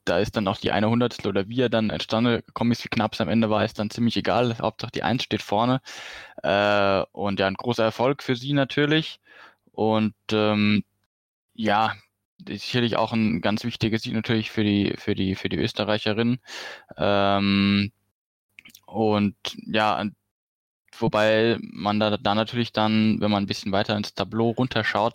[0.04, 2.88] da ist dann auch die eine Hundertstel oder wie er dann entstanden gekommen ist, wie
[2.88, 4.58] knapp es am Ende war, ist dann ziemlich egal.
[4.58, 5.80] Hauptsache die Eins steht vorne.
[6.42, 9.20] Äh, und ja, ein großer Erfolg für sie natürlich.
[9.72, 10.84] Und ähm,
[11.54, 11.94] ja,
[12.48, 16.40] sicherlich auch ein ganz wichtiges Sieg natürlich für die, für die, für die Österreicherin.
[16.96, 17.92] Ähm,
[18.86, 20.04] und ja,
[21.00, 25.14] Wobei man da, da natürlich dann, wenn man ein bisschen weiter ins Tableau runterschaut,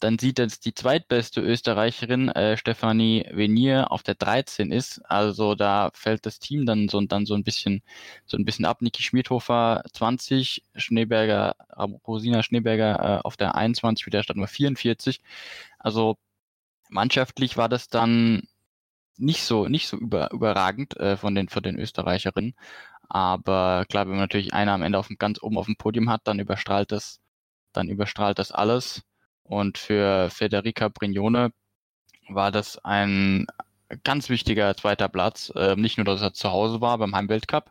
[0.00, 5.00] dann sieht, dass die zweitbeste Österreicherin äh, Stefanie Venier auf der 13 ist.
[5.06, 7.82] Also da fällt das Team dann so, dann so ein bisschen
[8.26, 8.82] so ein bisschen ab.
[8.82, 11.54] Niki Schmidhofer 20, Schneeberger,
[12.06, 15.20] Rosina Schneeberger äh, auf der 21 mit der Startnummer 44.
[15.78, 16.18] Also
[16.90, 18.42] mannschaftlich war das dann
[19.16, 22.54] nicht so nicht so über, überragend äh, von den von den Österreicherinnen.
[23.08, 26.10] Aber klar, wenn man natürlich einer am Ende auf dem, ganz oben auf dem Podium
[26.10, 27.20] hat, dann überstrahlt das,
[27.72, 29.02] dann überstrahlt das alles.
[29.42, 31.52] Und für Federica Brignone
[32.28, 33.46] war das ein
[34.02, 35.52] ganz wichtiger zweiter Platz.
[35.54, 37.70] Äh, nicht nur, dass er zu Hause war beim Heimweltcup,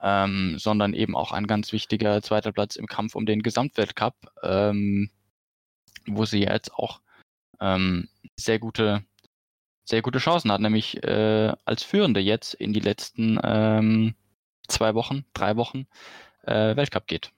[0.00, 5.10] ähm, sondern eben auch ein ganz wichtiger zweiter Platz im Kampf um den Gesamtweltcup, ähm,
[6.06, 7.00] wo sie jetzt auch
[7.60, 9.04] ähm, sehr gute
[9.86, 14.14] sehr gute Chancen hat, nämlich äh, als Führende jetzt in die letzten ähm,
[14.68, 15.86] zwei Wochen, drei Wochen
[16.42, 17.32] äh, Weltcup geht.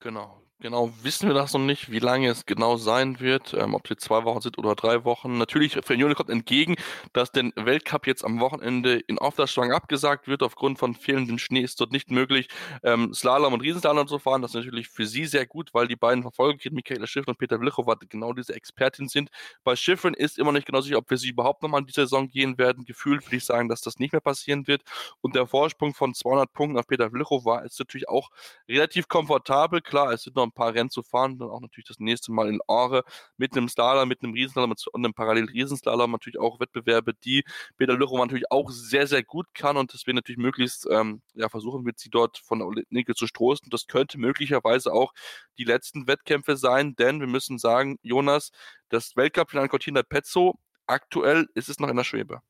[0.00, 0.42] Genau.
[0.60, 3.98] Genau, wissen wir das noch nicht, wie lange es genau sein wird, ähm, ob es
[3.98, 5.36] zwei Wochen sind oder drei Wochen.
[5.36, 6.76] Natürlich, für Union kommt entgegen,
[7.12, 10.42] dass der Weltcup jetzt am Wochenende in Aufderschwang abgesagt wird.
[10.42, 12.48] Aufgrund von fehlendem Schnee ist dort nicht möglich,
[12.82, 14.40] ähm, Slalom und Riesenslalom zu fahren.
[14.40, 17.58] Das ist natürlich für sie sehr gut, weil die beiden Verfolger, Michaela Schiff und Peter
[17.58, 19.28] Vlichowa, genau diese Expertin sind.
[19.62, 22.28] Bei Schiffern ist immer nicht genau sicher, ob wir sie überhaupt nochmal in die Saison
[22.28, 22.86] gehen werden.
[22.86, 24.82] Gefühlt würde ich sagen, dass das nicht mehr passieren wird.
[25.20, 28.30] Und der Vorsprung von 200 Punkten auf Peter Vlichowa ist natürlich auch
[28.70, 29.82] relativ komfortabel.
[29.82, 31.38] Klar, es sind noch ein paar Rennen zu fahren.
[31.38, 33.04] Dann auch natürlich das nächste Mal in Aare
[33.36, 36.10] mit einem Slalom, mit einem Riesenslalom und einem Parallel-Riesenslalom.
[36.10, 37.44] Natürlich auch Wettbewerbe, die
[37.76, 41.84] Peter Lüchow natürlich auch sehr, sehr gut kann und wir natürlich möglichst ähm, ja, versuchen
[41.84, 43.68] wird, sie dort von der Nicke zu stoßen.
[43.70, 45.12] Das könnte möglicherweise auch
[45.58, 48.50] die letzten Wettkämpfe sein, denn wir müssen sagen, Jonas,
[48.88, 52.40] das Weltcup-Finale Cortina Pezzo, aktuell ist es noch in der Schwebe.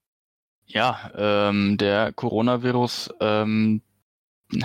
[0.67, 3.83] Ja, ähm, der Coronavirus ähm,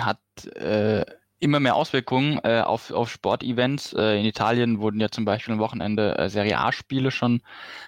[0.00, 0.20] hat
[0.56, 1.04] äh,
[1.42, 3.92] immer mehr Auswirkungen äh, auf, auf Sportevents.
[3.92, 7.42] Äh, in Italien wurden ja zum Beispiel am Wochenende äh, Serie A-Spiele schon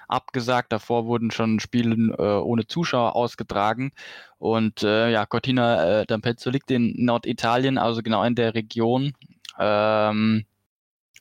[0.09, 0.73] abgesagt.
[0.73, 3.93] Davor wurden schon Spiele äh, ohne Zuschauer ausgetragen.
[4.39, 9.13] Und äh, ja, Cortina äh, d'Ampezzo liegt in Norditalien, also genau in der Region,
[9.59, 10.45] ähm,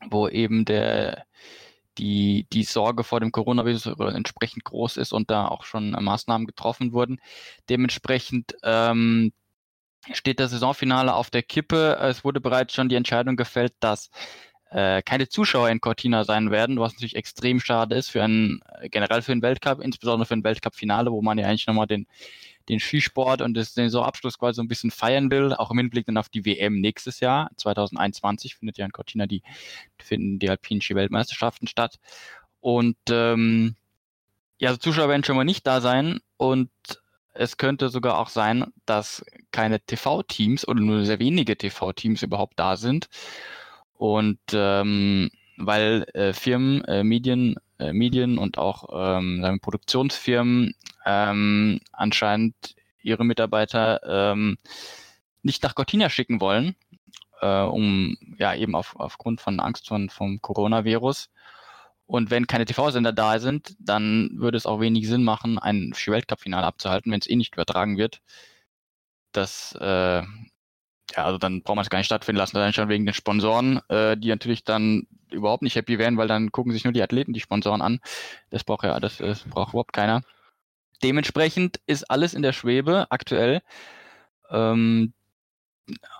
[0.10, 1.26] wo eben der
[2.00, 6.92] die, die Sorge vor dem Coronavirus entsprechend groß ist und da auch schon Maßnahmen getroffen
[6.92, 7.20] wurden.
[7.70, 9.32] Dementsprechend ähm,
[10.12, 11.98] steht das Saisonfinale auf der Kippe.
[12.02, 14.10] Es wurde bereits schon die Entscheidung gefällt, dass
[14.74, 18.90] äh, keine Zuschauer in Cortina sein werden, was natürlich extrem schade ist für einen, äh,
[18.90, 22.08] generell für einen Weltcup, insbesondere für ein Weltcup-Finale, wo man ja eigentlich nochmal den,
[22.70, 26.18] den Skisport und das Saisonabschluss quasi so ein bisschen feiern will, auch im Hinblick dann
[26.18, 29.44] auf die WM nächstes Jahr, 2021 findet ja in Cortina die,
[30.00, 32.00] finden die alpinen Ski-Weltmeisterschaften statt.
[32.60, 33.76] Und ähm,
[34.58, 36.72] ja, also Zuschauer werden schon mal nicht da sein und
[37.34, 42.78] es könnte sogar auch sein, dass keine TV-Teams oder nur sehr wenige TV-Teams überhaupt da
[42.78, 43.10] sind.
[43.94, 52.56] Und ähm, weil äh, Firmen, äh, Medien, äh, Medien und auch ähm, Produktionsfirmen ähm, anscheinend
[53.02, 54.58] ihre Mitarbeiter ähm,
[55.42, 56.76] nicht nach Cortina schicken wollen,
[57.42, 61.30] äh, um ja eben auf, aufgrund von Angst von, vom Coronavirus.
[62.06, 66.66] Und wenn keine TV-Sender da sind, dann würde es auch wenig Sinn machen, ein Ski-Weltcup-Finale
[66.66, 68.22] abzuhalten, wenn es eh nicht übertragen wird.
[69.32, 70.26] Das, äh, ja,
[71.16, 74.18] also dann braucht man es gar nicht stattfinden lassen, dann schon wegen den Sponsoren, äh,
[74.18, 77.40] die natürlich dann überhaupt nicht happy wären, weil dann gucken sich nur die Athleten die
[77.40, 78.00] Sponsoren an.
[78.50, 80.22] Das braucht ja, das, das braucht überhaupt keiner.
[81.04, 83.62] Dementsprechend ist alles in der Schwebe aktuell.
[84.50, 85.14] Ähm,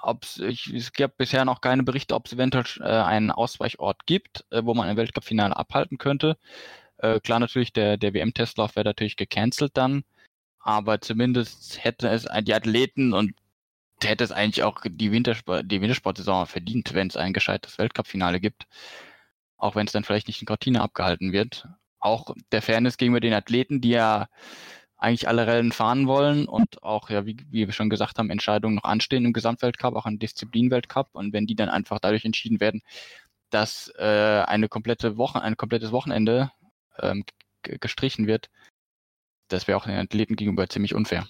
[0.02, 4.64] ob's, es gab bisher noch keine Berichte, ob es eventuell äh, einen Ausweichort gibt, äh,
[4.64, 6.38] wo man ein Weltcup-Finale abhalten könnte.
[6.98, 10.04] Äh, klar, natürlich, der, der WM-Testlauf wäre natürlich gecancelt dann,
[10.60, 13.34] aber zumindest hätte es die Athleten und
[14.04, 18.68] hätte es eigentlich auch die, Wintersport, die Wintersportsaison verdient, wenn es ein gescheites Weltcup-Finale gibt.
[19.58, 21.68] Auch wenn es dann vielleicht nicht in Cortina abgehalten wird.
[22.00, 24.28] Auch der Fairness gegenüber den Athleten, die ja
[25.04, 28.76] eigentlich alle Rennen fahren wollen und auch, ja, wie, wie wir schon gesagt haben, Entscheidungen
[28.76, 31.10] noch anstehen im Gesamtweltcup, auch im Disziplinweltcup.
[31.14, 32.82] Und wenn die dann einfach dadurch entschieden werden,
[33.50, 36.52] dass äh, eine komplette Woche, ein komplettes Wochenende
[37.00, 37.26] ähm,
[37.64, 38.50] gestrichen wird,
[39.50, 41.28] das wäre auch den Athleten gegenüber ziemlich unfair.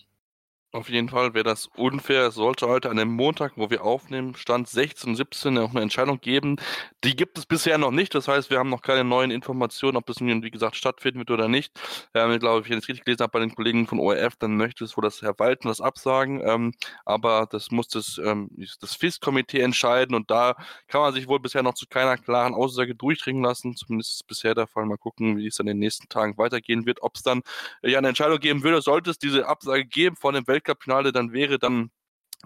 [0.75, 2.29] Auf jeden Fall wäre das unfair.
[2.29, 6.19] Es sollte heute an dem Montag, wo wir aufnehmen, Stand 16, 17 auch eine Entscheidung
[6.19, 6.55] geben.
[7.03, 8.15] Die gibt es bisher noch nicht.
[8.15, 11.29] Das heißt, wir haben noch keine neuen Informationen, ob das nun, wie gesagt, stattfinden wird
[11.29, 11.79] oder nicht.
[12.15, 14.57] Ähm, ich glaube, wenn ich es richtig gelesen habe bei den Kollegen von ORF, dann
[14.57, 16.41] möchte es wohl das Herr Walten das absagen.
[16.43, 16.73] Ähm,
[17.05, 18.49] aber das muss das, ähm,
[18.81, 20.55] das FIS-Komitee entscheiden und da
[20.87, 23.75] kann man sich wohl bisher noch zu keiner klaren Aussage durchdringen lassen.
[23.75, 24.87] Zumindest ist bisher der Fall.
[24.87, 27.03] Mal gucken, wie es dann in den nächsten Tagen weitergehen wird.
[27.03, 27.43] Ob es dann
[27.83, 31.11] äh, ja eine Entscheidung geben würde, sollte es diese Absage geben von dem Welt Weltcup-Finale,
[31.11, 31.91] dann wäre dann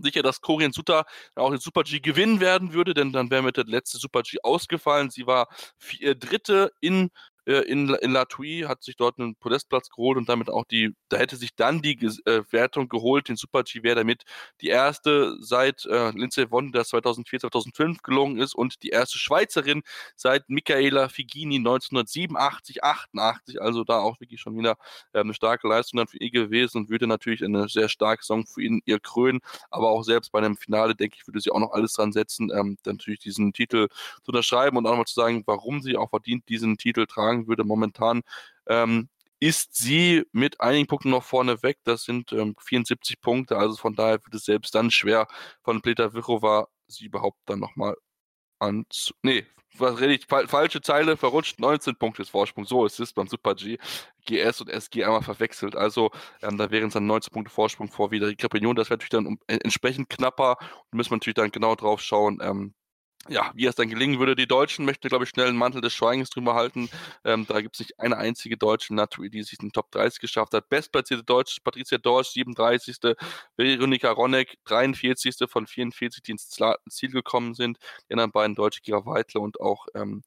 [0.01, 3.57] sicher, dass Korien Sutter auch den Super G gewinnen werden würde, denn dann wäre mit
[3.57, 5.09] der letzte Super G ausgefallen.
[5.09, 7.09] Sie war vier, Dritte in
[7.47, 10.93] äh, in, in La Tui, hat sich dort einen Podestplatz geholt und damit auch die,
[11.09, 11.93] da hätte sich dann die
[12.25, 14.23] äh, Wertung geholt, den Super G wäre damit
[14.61, 19.81] die erste seit äh, Lindsay Vonn, das 2004, 2005 gelungen ist und die erste Schweizerin
[20.15, 24.77] seit Michaela Figini 1987, 88, also da auch wirklich schon wieder
[25.13, 28.45] äh, eine starke Leistung dann für ihr gewesen und würde natürlich eine sehr starke Saison
[28.45, 29.39] für ihn ihr krönen,
[29.71, 32.51] aber auch selbst bei einem Finale, denke ich, würde sie auch noch alles dran setzen,
[32.53, 33.87] ähm, natürlich diesen Titel
[34.23, 37.47] zu unterschreiben und auch nochmal zu sagen, warum sie auch verdient diesen Titel tragen sagen
[37.47, 38.21] würde, momentan
[38.67, 41.79] ähm, ist sie mit einigen Punkten noch vorne weg.
[41.83, 43.57] Das sind ähm, 74 Punkte.
[43.57, 45.27] Also von daher wird es selbst dann schwer
[45.63, 47.95] von Peter Vichova sie überhaupt dann nochmal
[48.59, 49.13] anzu.
[49.21, 49.45] Nee,
[49.77, 50.25] was rede ich?
[50.27, 51.59] Fal falsche Zeile verrutscht.
[51.59, 52.65] 19 Punkte ist Vorsprung.
[52.65, 53.77] So ist es beim Super G.
[54.25, 55.75] GS und SG einmal verwechselt.
[55.75, 58.75] Also ähm, da wären es dann 19 Punkte Vorsprung vor wieder die Crepignon.
[58.75, 60.57] Das wäre natürlich dann äh, entsprechend knapper.
[60.91, 62.73] Und müssen wir natürlich dann genau drauf schauen, ähm,
[63.29, 64.35] ja, wie es dann gelingen würde.
[64.35, 66.89] Die Deutschen möchten, glaube ich, schnell einen Mantel des Schweigens drüber halten.
[67.23, 70.19] Ähm, da gibt es nicht eine einzige Deutsche Naturi, die sich in den Top 30
[70.19, 70.69] geschafft hat.
[70.69, 72.97] Bestplatzierte Deutsche, Patricia Dorsch, 37.
[73.55, 75.49] Veronika Ronneck, 43.
[75.49, 76.49] von 44, die ins
[76.89, 77.77] Ziel gekommen sind.
[78.09, 80.23] Die anderen beiden Deutsche, Kira Weitler und auch ähm,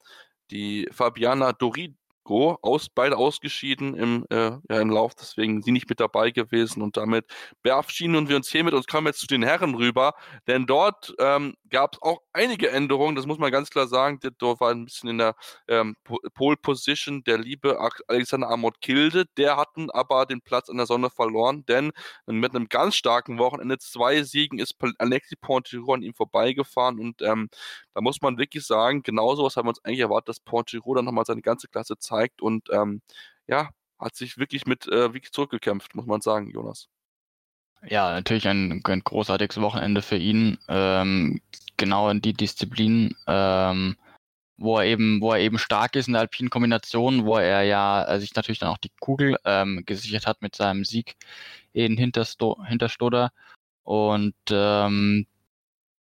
[0.51, 1.95] die Fabiana Dorid
[2.31, 6.81] Go, aus, beide ausgeschieden im, äh, ja, im Lauf, deswegen sie nicht mit dabei gewesen
[6.81, 7.25] und damit
[7.67, 10.15] verabschieden wir uns hiermit und kommen jetzt zu den Herren rüber,
[10.47, 14.61] denn dort ähm, gab es auch einige Änderungen, das muss man ganz klar sagen, dort
[14.61, 15.35] war ein bisschen in der
[15.67, 15.97] ähm,
[16.35, 17.25] Pole Position.
[17.25, 21.91] Der liebe Alexander Amott Kilde, der hatten aber den Platz an der Sonne verloren, denn
[22.27, 27.49] mit einem ganz starken Wochenende, zwei Siegen, ist Alexi Pontiro an ihm vorbeigefahren und ähm,
[27.93, 31.05] da muss man wirklich sagen, genauso was haben wir uns eigentlich erwartet, dass Pontiro dann
[31.05, 33.03] nochmal seine ganze Klasse zeigt gezeigt und ähm,
[33.47, 36.89] ja, hat sich wirklich mit äh, wirklich zurückgekämpft, muss man sagen, Jonas.
[37.87, 40.59] Ja, natürlich ein, ein großartiges Wochenende für ihn.
[40.69, 41.41] Ähm,
[41.77, 43.97] genau in die Disziplin, ähm,
[44.59, 48.05] wo er eben, wo er eben stark ist in der alpinen Kombination, wo er ja
[48.05, 51.17] äh, sich natürlich dann auch die Kugel ähm, gesichert hat mit seinem Sieg
[51.73, 53.33] in Hintersto Hinterstoder.
[53.83, 55.27] Und ähm,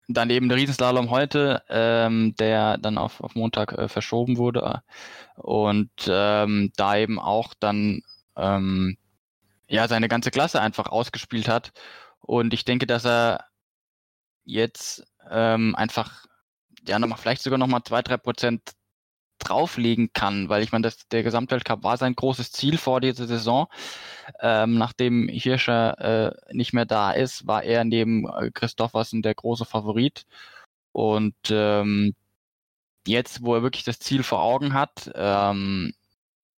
[0.08, 4.82] dann eben der Riesenslalom heute, ähm, der dann auf, auf Montag äh, verschoben wurde.
[5.36, 8.02] Und ähm, da eben auch dann
[8.36, 8.96] ähm,
[9.68, 11.72] ja seine ganze Klasse einfach ausgespielt hat.
[12.20, 13.46] Und ich denke, dass er
[14.44, 16.26] jetzt ähm, einfach
[16.86, 18.72] ja nochmal vielleicht sogar nochmal zwei, drei Prozent
[19.42, 23.68] drauflegen kann, weil ich meine, das, der Gesamtweltcup war sein großes Ziel vor dieser Saison.
[24.40, 29.64] Ähm, nachdem Hirscher äh, nicht mehr da ist, war er neben äh, Christoffersen der große
[29.64, 30.26] Favorit.
[30.92, 32.14] Und ähm,
[33.06, 35.94] jetzt, wo er wirklich das Ziel vor Augen hat, ähm,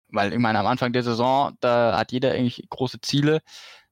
[0.09, 3.41] weil ich meine, am Anfang der Saison, da hat jeder eigentlich große Ziele,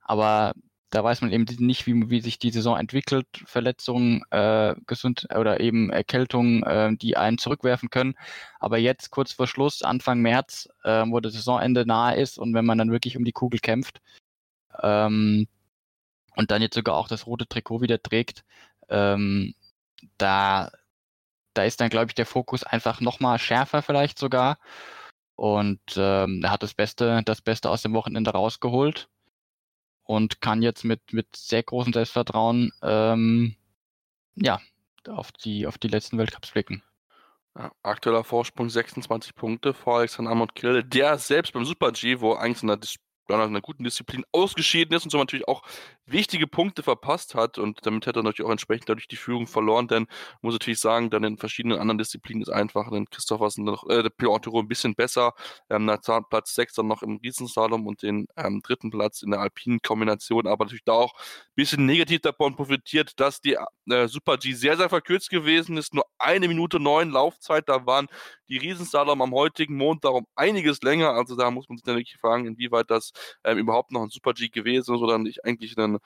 [0.02, 0.54] aber
[0.94, 5.60] da weiß man eben nicht, wie, wie sich die Saison entwickelt, Verletzungen, äh, gesund oder
[5.60, 8.14] eben Erkältungen, äh, die einen zurückwerfen können.
[8.60, 12.66] Aber jetzt kurz vor Schluss, Anfang März, äh, wo das Saisonende nahe ist und wenn
[12.66, 14.02] man dann wirklich um die Kugel kämpft
[14.84, 15.48] ähm,
[16.36, 18.44] und dann jetzt sogar auch das rote Trikot wieder trägt,
[18.90, 19.56] ähm,
[20.20, 20.72] da,
[21.56, 24.60] da ist dann, glaube ich, der Fokus einfach nochmal schärfer vielleicht sogar.
[25.36, 29.10] Und ähm, er hat das Beste, das Beste aus dem Wochenende rausgeholt
[30.04, 33.56] und kann jetzt mit, mit sehr großem Selbstvertrauen ähm,
[34.36, 34.60] ja,
[35.08, 36.84] auf die, auf die letzten Weltcups blicken.
[37.56, 42.34] Ja, aktueller Vorsprung 26 Punkte vor Alexander Amont Kill, der selbst beim Super G, wo
[42.34, 42.80] eigentlich in der
[43.30, 45.64] in einer guten Disziplin ausgeschieden ist und so natürlich auch
[46.06, 49.88] wichtige Punkte verpasst hat und damit hätte er natürlich auch entsprechend dadurch die Führung verloren,
[49.88, 50.08] denn
[50.42, 54.10] muss natürlich sagen, dann in verschiedenen anderen Disziplinen ist einfach dann Christophersen noch, äh, der
[54.10, 55.34] Piotr ein bisschen besser,
[55.70, 55.90] ähm,
[56.30, 60.48] Platz 6 dann noch im Riesenslalom und den ähm, dritten Platz in der alpinen Kombination,
[60.48, 63.58] aber natürlich da auch ein bisschen negativ davon profitiert, dass die
[63.90, 68.08] äh, Super G sehr, sehr verkürzt gewesen ist, nur eine Minute neun Laufzeit, da waren
[68.50, 72.18] die Riesenslalom am heutigen Montag um einiges länger, also da muss man sich dann wirklich
[72.18, 73.12] fragen, inwieweit das
[73.44, 76.00] ähm, überhaupt noch ein Super G gewesen ist oder nicht eigentlich ein,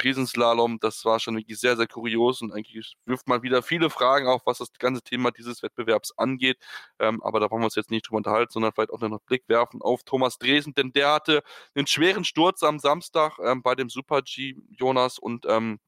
[0.00, 0.78] Riesenslalom.
[0.80, 4.42] Das war schon wirklich sehr, sehr kurios und eigentlich wirft man wieder viele Fragen auf,
[4.46, 6.58] was das ganze Thema dieses Wettbewerbs angeht.
[6.98, 9.18] Ähm, aber da wollen wir uns jetzt nicht drüber unterhalten, sondern vielleicht auch noch einen
[9.26, 11.42] Blick werfen auf Thomas Dresen, denn der hatte
[11.74, 15.18] einen schweren Sturz am Samstag ähm, bei dem Super G, Jonas.
[15.18, 15.78] Und ähm,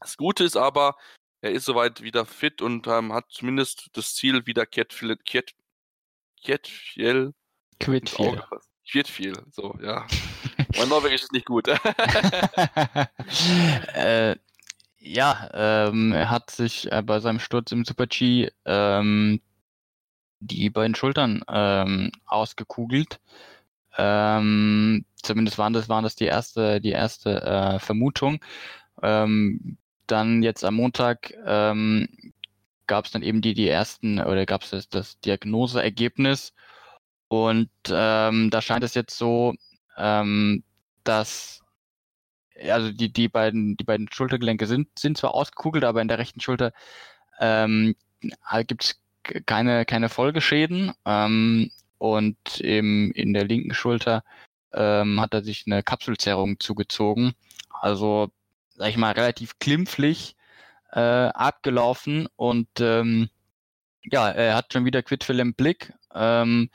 [0.00, 0.96] das Gute ist aber,
[1.40, 5.54] er ist soweit wieder fit und ähm, hat zumindest das Ziel, wieder Ketfjell Ket,
[6.42, 7.34] Ketfjell
[7.78, 8.42] Quidfiel.
[8.88, 10.06] Quidfiel, so, ja.
[10.76, 11.68] mein Norwegisch ist nicht gut.
[13.94, 14.36] äh,
[14.98, 19.40] ja, ähm, er hat sich äh, bei seinem Sturz im Super G ähm,
[20.40, 23.20] die beiden Schultern ähm, ausgekugelt.
[23.98, 28.40] Ähm, zumindest waren das, waren das die erste, die erste äh, Vermutung.
[29.02, 32.08] Ähm, dann jetzt am Montag ähm,
[32.86, 36.52] gab es dann eben die, die ersten oder gab es das, das Diagnoseergebnis
[37.28, 39.54] und ähm, da scheint es jetzt so,
[39.96, 40.62] ähm,
[41.04, 41.62] dass
[42.70, 46.40] also die, die beiden, die beiden Schultergelenke sind, sind zwar ausgekugelt, aber in der rechten
[46.40, 46.72] Schulter
[47.38, 47.94] ähm,
[48.66, 49.00] gibt es
[49.46, 50.92] keine, keine Folgeschäden.
[51.04, 54.22] Ähm, und im, in der linken Schulter
[54.72, 57.32] ähm, hat er sich eine Kapselzerrung zugezogen.
[57.80, 58.30] Also,
[58.76, 60.36] sag ich mal, relativ klimpflich
[60.92, 63.28] äh, abgelaufen und ähm,
[64.04, 65.92] ja, er hat schon wieder Quidfill im Blick.
[66.14, 66.70] Ähm,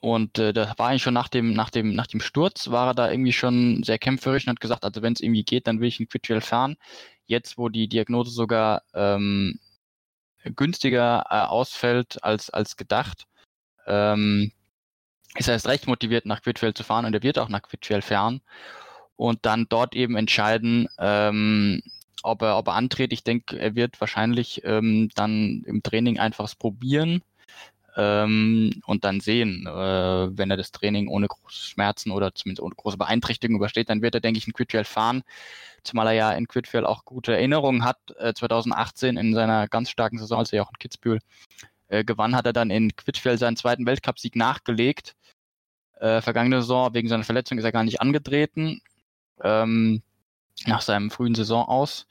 [0.00, 2.94] und äh, das war eigentlich schon nach dem, nach dem, nach dem Sturz, war er
[2.94, 5.88] da irgendwie schon sehr kämpferisch und hat gesagt, also wenn es irgendwie geht, dann will
[5.88, 6.76] ich einen Quidfill fahren.
[7.26, 9.60] Jetzt, wo die Diagnose sogar ähm,
[10.44, 13.26] günstiger äh, ausfällt als, als gedacht,
[13.86, 14.52] ähm,
[15.36, 18.04] ist er erst recht motiviert, nach Quidfield zu fahren und er wird auch nach Quidfield
[18.04, 18.40] fahren
[19.20, 21.82] und dann dort eben entscheiden, ähm,
[22.22, 23.12] ob er, ob er antritt.
[23.12, 27.22] Ich denke, er wird wahrscheinlich ähm, dann im Training einfach probieren
[27.96, 29.70] ähm, und dann sehen, äh,
[30.38, 34.14] wenn er das Training ohne große Schmerzen oder zumindest ohne große Beeinträchtigung übersteht, dann wird
[34.14, 35.22] er, denke ich, in Quidfield fahren.
[35.84, 37.98] Zumal er ja in Quidfield auch gute Erinnerungen hat.
[38.18, 41.20] Äh, 2018 in seiner ganz starken Saison, als er ja auch in Kitzbühel
[41.88, 45.14] äh, gewann, hat er dann in Quidfield seinen zweiten Weltcupsieg nachgelegt.
[46.00, 48.80] Äh, vergangene Saison wegen seiner Verletzung ist er gar nicht angetreten.
[49.42, 50.02] Ähm,
[50.66, 52.06] nach seinem frühen Saison aus.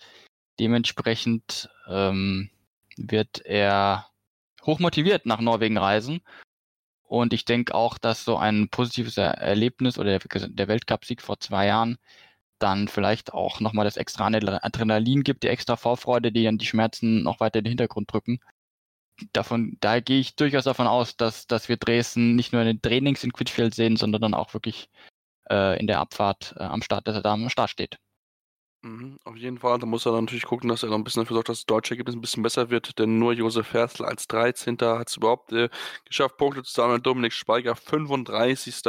[0.60, 2.50] Dementsprechend ähm,
[2.98, 4.08] wird er
[4.65, 6.22] hochmotiviert nach Norwegen reisen.
[7.04, 11.98] Und ich denke auch, dass so ein positives Erlebnis oder der, Weltcupsieg vor zwei Jahren
[12.60, 17.24] dann vielleicht auch nochmal das extra Adrenalin gibt, die extra Vorfreude, die dann die Schmerzen
[17.24, 18.39] noch weiter in den Hintergrund drücken.
[19.34, 22.82] Davon, da gehe ich durchaus davon aus, dass, dass wir Dresden nicht nur in den
[22.82, 24.89] Trainings in Quidfield sehen, sondern dann auch wirklich
[25.80, 27.98] in der Abfahrt äh, am Start, dass er da am Start steht.
[28.82, 29.78] Mhm, auf jeden Fall.
[29.80, 31.92] Da muss er natürlich gucken, dass er noch ein bisschen dafür sorgt, dass das deutsche
[31.96, 34.78] Ergebnis ein bisschen besser wird, denn nur Josef Herzl als 13.
[34.80, 35.70] hat es überhaupt äh,
[36.06, 37.04] geschafft, Punkte zu sammeln.
[37.04, 38.82] Dominik Speiger 35.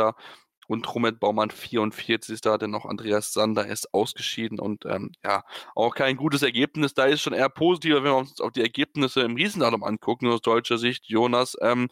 [0.69, 2.41] und Romet Baumann 44.
[2.41, 5.43] Denn auch Andreas Sander ist ausgeschieden und ähm, ja,
[5.75, 6.95] auch kein gutes Ergebnis.
[6.95, 10.43] Da ist schon eher positiver, wenn wir uns auch die Ergebnisse im Riesendatum angucken, aus
[10.43, 11.07] deutscher Sicht.
[11.07, 11.89] Jonas, ähm,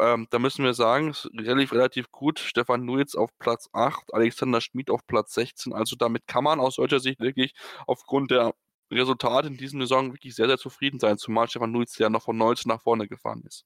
[0.00, 2.38] ähm, da müssen wir sagen, relativ, relativ gut.
[2.38, 5.72] Stefan Nuitz auf Platz 8, Alexander Schmid auf Platz 16.
[5.72, 7.54] Also damit kann man aus deutscher Sicht wirklich
[7.86, 8.54] aufgrund der
[8.90, 12.36] Resultate in diesem Saison wirklich sehr, sehr zufrieden sein, zumal Stefan Nuitz ja noch von
[12.36, 13.64] 19 nach vorne gefahren ist.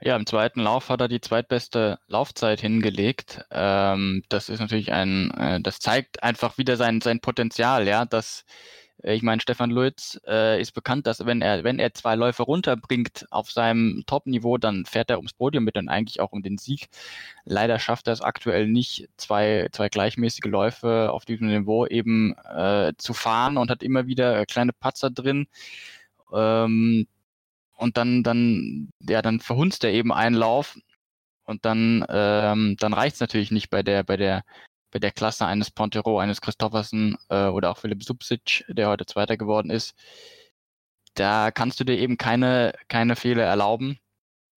[0.00, 3.42] Ja, im zweiten Lauf hat er die zweitbeste Laufzeit hingelegt.
[3.50, 8.44] Ähm, das ist natürlich ein, äh, das zeigt einfach wieder sein, sein Potenzial, ja, dass
[9.02, 13.26] ich meine, Stefan Lutz äh, ist bekannt, dass wenn er, wenn er zwei Läufe runterbringt
[13.30, 16.88] auf seinem Top-Niveau, dann fährt er ums Podium mit und eigentlich auch um den Sieg.
[17.44, 22.94] Leider schafft er es aktuell nicht, zwei, zwei gleichmäßige Läufe auf diesem Niveau eben äh,
[22.96, 25.46] zu fahren und hat immer wieder kleine Patzer drin.
[26.32, 27.06] Ähm,
[27.76, 30.78] und dann, dann, ja, dann verhunzt er eben einen Lauf
[31.44, 34.42] und dann, ähm, dann reicht es natürlich nicht bei der, bei der
[34.90, 39.36] bei der Klasse eines Pontero, eines Christoffersen äh, oder auch Philipp Subsic, der heute Zweiter
[39.36, 39.94] geworden ist,
[41.14, 43.98] da kannst du dir eben keine, keine Fehler erlauben.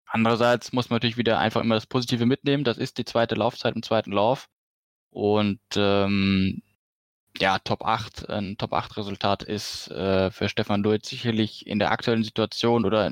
[0.05, 2.63] Andererseits muss man natürlich wieder einfach immer das Positive mitnehmen.
[2.63, 4.49] Das ist die zweite Laufzeit im zweiten Lauf.
[5.11, 6.61] Und ähm,
[7.37, 11.91] ja, Top 8, ein Top 8 Resultat ist äh, für Stefan Luiz sicherlich in der
[11.91, 13.11] aktuellen Situation oder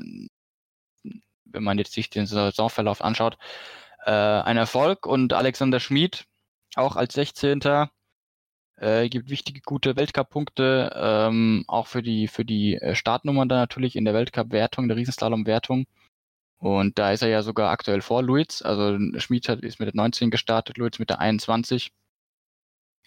[1.50, 3.38] wenn man jetzt sich den Saisonverlauf anschaut,
[4.04, 5.06] äh, ein Erfolg.
[5.06, 6.26] Und Alexander Schmid,
[6.76, 7.60] auch als 16.
[8.76, 13.96] Äh, gibt wichtige, gute Weltcup-Punkte, ähm, auch für die, für die äh, Startnummern dann natürlich
[13.96, 15.86] in der Weltcup-Wertung, der Riesenslalom-Wertung.
[16.58, 18.62] Und da ist er ja sogar aktuell vor Luiz.
[18.62, 21.92] Also Schmid hat, ist mit der 19 gestartet, Luiz mit der 21.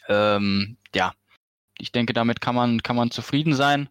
[0.08, 1.14] Ähm, ja,
[1.78, 3.90] ich denke, damit kann man, kann man zufrieden sein.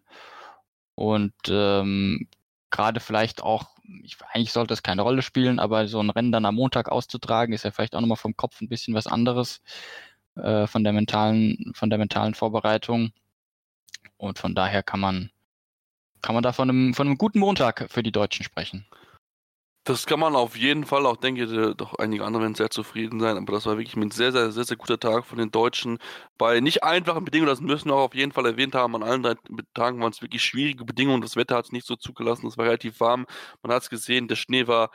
[0.95, 2.27] Und ähm,
[2.69, 3.69] gerade vielleicht auch,
[4.03, 7.53] ich, eigentlich sollte es keine Rolle spielen, aber so ein Rennen dann am Montag auszutragen,
[7.53, 9.61] ist ja vielleicht auch nochmal vom Kopf ein bisschen was anderes
[10.35, 13.11] äh, von der mentalen, von der mentalen Vorbereitung.
[14.17, 15.31] Und von daher kann man,
[16.21, 18.85] kann man da von einem, von einem guten Montag für die Deutschen sprechen.
[19.83, 23.19] Das kann man auf jeden Fall, auch denke ich, doch einige andere werden sehr zufrieden
[23.19, 25.97] sein, aber das war wirklich ein sehr, sehr, sehr, sehr guter Tag von den Deutschen.
[26.37, 29.23] Bei nicht einfachen Bedingungen, das müssen wir auch auf jeden Fall erwähnt haben, an allen
[29.23, 29.33] drei
[29.73, 32.65] Tagen waren es wirklich schwierige Bedingungen, das Wetter hat es nicht so zugelassen, es war
[32.65, 33.25] relativ warm,
[33.63, 34.91] man hat es gesehen, der Schnee war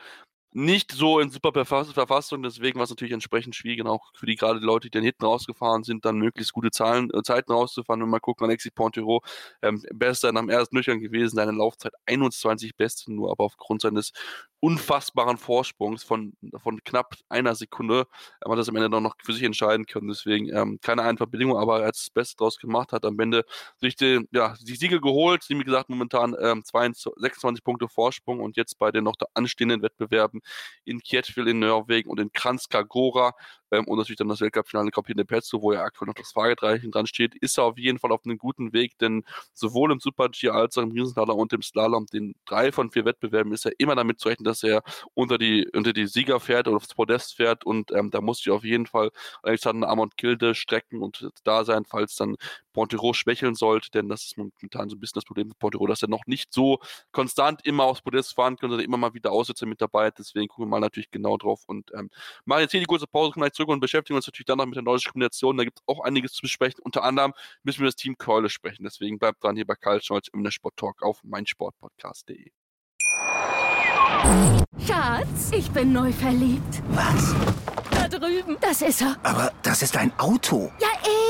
[0.53, 4.59] nicht so in super Verfassung, deswegen war es natürlich entsprechend schwierig, auch für die gerade
[4.59, 8.01] Leute, die dann hinten rausgefahren sind, dann möglichst gute Zahlen, äh, Zeiten rauszufahren.
[8.01, 9.21] Wenn wir mal gucken, Alexis Pontero,
[9.61, 14.13] ähm, bester nach dem ersten Durchgang gewesen, seine Laufzeit 21 Beste nur, aber aufgrund seines
[14.59, 18.07] unfassbaren Vorsprungs von, von knapp einer Sekunde
[18.43, 20.07] ähm, hat das am Ende noch für sich entscheiden können.
[20.07, 23.45] Deswegen ähm, keine einfache Bedingung, aber er hat das Beste draus gemacht, hat am Ende
[23.77, 25.45] sich die, ja, die Siege geholt.
[25.49, 30.41] Wie gesagt, momentan ähm, 22, 26 Punkte Vorsprung und jetzt bei den noch anstehenden Wettbewerben
[30.85, 33.33] in Kietville in Norwegen und in Kranjska-Gora
[33.71, 37.07] ähm, und natürlich dann das Weltcup-Finale in Pezzo, wo ja aktuell noch das Fragezeichen dran
[37.07, 40.77] steht, ist er auf jeden Fall auf einem guten Weg, denn sowohl im Super-G als
[40.77, 44.19] auch im Riesenslalom und im Slalom, den drei von vier Wettbewerben, ist er immer damit
[44.19, 47.65] zu rechnen, dass er unter die, unter die Sieger fährt oder aufs Podest fährt.
[47.65, 49.11] Und ähm, da muss ich auf jeden Fall
[49.43, 52.35] Alexander Amont Gilde strecken und da sein, falls dann
[52.77, 56.03] Pontero schwächeln sollte, denn das ist momentan so ein bisschen das Problem mit Pontero, dass
[56.03, 56.77] er noch nicht so
[57.11, 60.19] konstant immer aufs Podest fahren kann, sondern immer mal wieder Aussätze mit dabei hat.
[60.19, 62.11] Deswegen gucken wir mal natürlich genau drauf und ähm,
[62.45, 64.67] machen jetzt hier die kurze Pause, kommen gleich zurück und beschäftigen uns natürlich dann noch
[64.67, 65.57] mit der nordischen Kombination.
[65.57, 66.79] Da gibt es auch einiges zu besprechen.
[66.83, 68.83] Unter anderem müssen wir das Team Keule sprechen.
[68.83, 72.51] Deswegen bleibt dran hier bei Karl Scholz im Sport Talk auf meinsportpodcast.de.
[74.85, 76.83] Schatz, ich bin neu verliebt.
[76.89, 77.33] Was?
[77.89, 78.55] Da drüben.
[78.61, 79.17] Das ist er.
[79.23, 80.71] Aber das ist ein Auto.
[80.79, 80.89] Ja,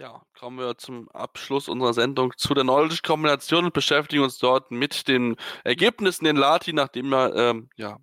[0.00, 4.70] Ja, kommen wir zum Abschluss unserer Sendung zu der nordischen Kombination und beschäftigen uns dort
[4.70, 5.34] mit den
[5.64, 7.98] Ergebnissen in Lati, nachdem ja, ähm, ja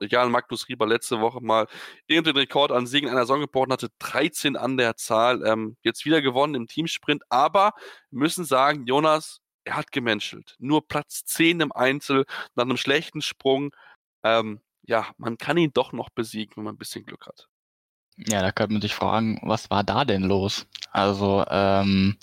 [0.00, 1.66] Jan Magnus Rieber letzte Woche mal
[2.08, 6.22] den Rekord an Siegen einer Saison gebrochen hatte, 13 an der Zahl, ähm, jetzt wieder
[6.22, 7.72] gewonnen im Teamsprint, aber
[8.10, 10.56] müssen sagen, Jonas, er hat gemenschelt.
[10.58, 12.24] Nur Platz 10 im Einzel
[12.54, 13.70] nach einem schlechten Sprung.
[14.22, 17.48] Ähm, ja, man kann ihn doch noch besiegen, wenn man ein bisschen Glück hat.
[18.16, 20.66] Ja, da könnte man sich fragen, was war da denn los?
[20.92, 22.16] Also, ähm,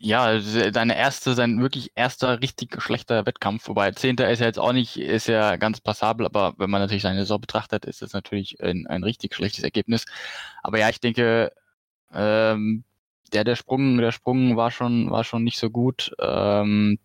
[0.00, 4.72] ja, seine erste, sein wirklich erster richtig schlechter Wettkampf, wobei Zehnter ist ja jetzt auch
[4.72, 8.62] nicht, ist ja ganz passabel, aber wenn man natürlich seine Saison betrachtet, ist das natürlich
[8.62, 10.06] ein, ein richtig schlechtes Ergebnis.
[10.62, 11.52] Aber ja, ich denke,
[12.14, 12.84] ähm,
[13.32, 16.12] der, der Sprung, der Sprung war schon, war schon nicht so gut.
[16.20, 16.98] Ähm,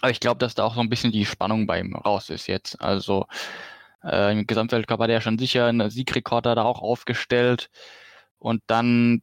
[0.00, 2.46] aber ich glaube, dass da auch so ein bisschen die Spannung bei ihm raus ist
[2.46, 2.80] jetzt.
[2.80, 3.26] Also
[4.04, 7.70] äh, Im Gesamtweltcup hat er schon sicher einen Siegrekorder da auch aufgestellt.
[8.38, 9.22] Und dann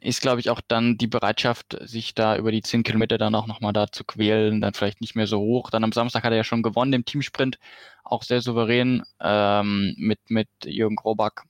[0.00, 3.46] ist, glaube ich, auch dann die Bereitschaft, sich da über die 10 Kilometer dann auch
[3.46, 5.70] nochmal da zu quälen, dann vielleicht nicht mehr so hoch.
[5.70, 7.58] Dann am Samstag hat er ja schon gewonnen im Teamsprint,
[8.02, 11.44] auch sehr souverän ähm, mit, mit Jürgen Grobak.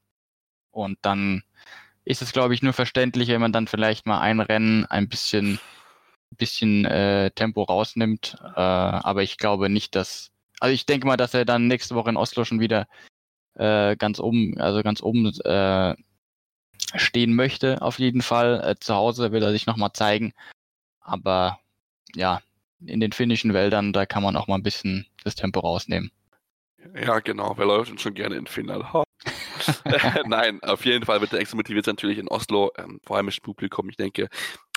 [0.71, 1.43] Und dann
[2.05, 5.61] ist es, glaube ich, nur verständlich, wenn man dann vielleicht mal ein Rennen ein bisschen,
[6.31, 8.37] bisschen äh, Tempo rausnimmt.
[8.57, 12.11] Äh, aber ich glaube nicht, dass also ich denke mal, dass er dann nächste Woche
[12.11, 12.87] in Oslo schon wieder
[13.55, 15.95] äh, ganz oben, also ganz oben äh,
[16.97, 18.63] stehen möchte, auf jeden Fall.
[18.65, 20.33] Äh, zu Hause will er sich nochmal zeigen.
[21.01, 21.59] Aber
[22.15, 22.41] ja,
[22.85, 26.11] in den finnischen Wäldern, da kann man auch mal ein bisschen das Tempo rausnehmen.
[26.95, 27.55] Ja, genau.
[27.57, 28.85] Wer läuft denn schon gerne in Finnland?
[30.27, 33.43] Nein, auf jeden Fall wird der extra motiviert natürlich in Oslo, ähm, vor allem mit
[33.43, 33.89] Publikum.
[33.89, 34.29] Ich denke,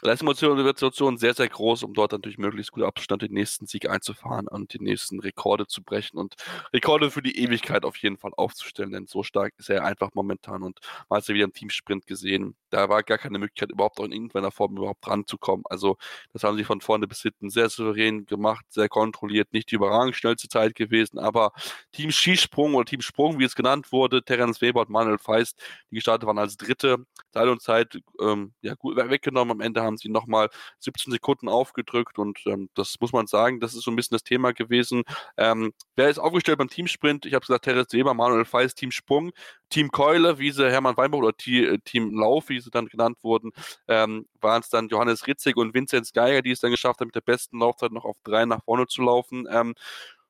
[0.04, 4.74] Leistungsmotivation sehr, sehr groß, um dort natürlich möglichst gut Abstand den nächsten Sieg einzufahren und
[4.74, 6.36] die nächsten Rekorde zu brechen und
[6.72, 10.62] Rekorde für die Ewigkeit auf jeden Fall aufzustellen, denn so stark ist er einfach momentan
[10.62, 10.80] und
[11.10, 14.06] man hat es ja wieder im Teamsprint gesehen, da war gar keine Möglichkeit, überhaupt auch
[14.06, 15.66] in irgendeiner Form überhaupt ranzukommen.
[15.68, 15.98] Also
[16.32, 20.16] das haben sie von vorne bis hinten sehr souverän gemacht, sehr kontrolliert, nicht die überragend
[20.16, 21.54] schnellste Zeit gewesen, aber
[21.92, 25.96] Team Skisprung oder Team Sprung, wie es genannt wurde, Terence Weber und Manuel Feist, die
[25.96, 26.98] gestartet waren als Dritte,
[27.32, 32.20] Teil und Zeit ähm, ja, gut weggenommen, am Ende haben sie nochmal 17 Sekunden aufgedrückt
[32.20, 35.04] und ähm, das muss man sagen, das ist so ein bisschen das Thema gewesen.
[35.38, 37.26] Ähm, wer ist aufgestellt beim Teamsprint?
[37.26, 39.32] Ich habe gesagt, Teres Weber, Manuel Feis, Team Sprung,
[39.70, 43.52] Team Keule, wie sie Hermann Weinbach oder äh, Team Lauf, wie sie dann genannt wurden,
[43.88, 47.16] ähm, waren es dann Johannes Ritzig und Vinzenz Geiger, die es dann geschafft haben, mit
[47.16, 49.48] der besten Laufzeit noch auf drei nach vorne zu laufen.
[49.52, 49.74] Ähm,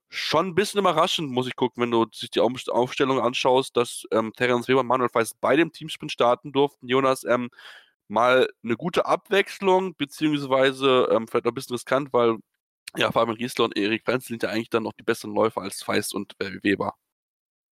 [0.09, 4.33] schon ein bisschen überraschend, muss ich gucken, wenn du sich die Aufstellung anschaust, dass ähm,
[4.35, 6.87] Terence Weber und Manuel Feist bei dem Teamsprint starten durften.
[6.87, 7.49] Jonas, ähm,
[8.07, 12.37] mal eine gute Abwechslung, beziehungsweise ähm, vielleicht auch ein bisschen riskant, weil
[12.95, 15.83] ja, Fabian Riesler und Erik Frenz sind ja eigentlich dann noch die besseren Läufer als
[15.83, 16.93] Feist und äh, Weber.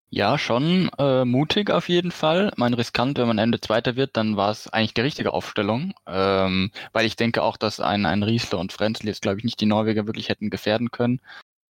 [0.10, 2.54] Ja, schon äh, mutig auf jeden Fall.
[2.58, 5.94] Mein riskant, wenn man Ende Zweiter wird, dann war es eigentlich die richtige Aufstellung.
[6.06, 9.60] Ähm, weil ich denke auch, dass ein, ein Riesler und Frenzel jetzt, glaube ich, nicht
[9.60, 11.22] die Norweger wirklich hätten gefährden können.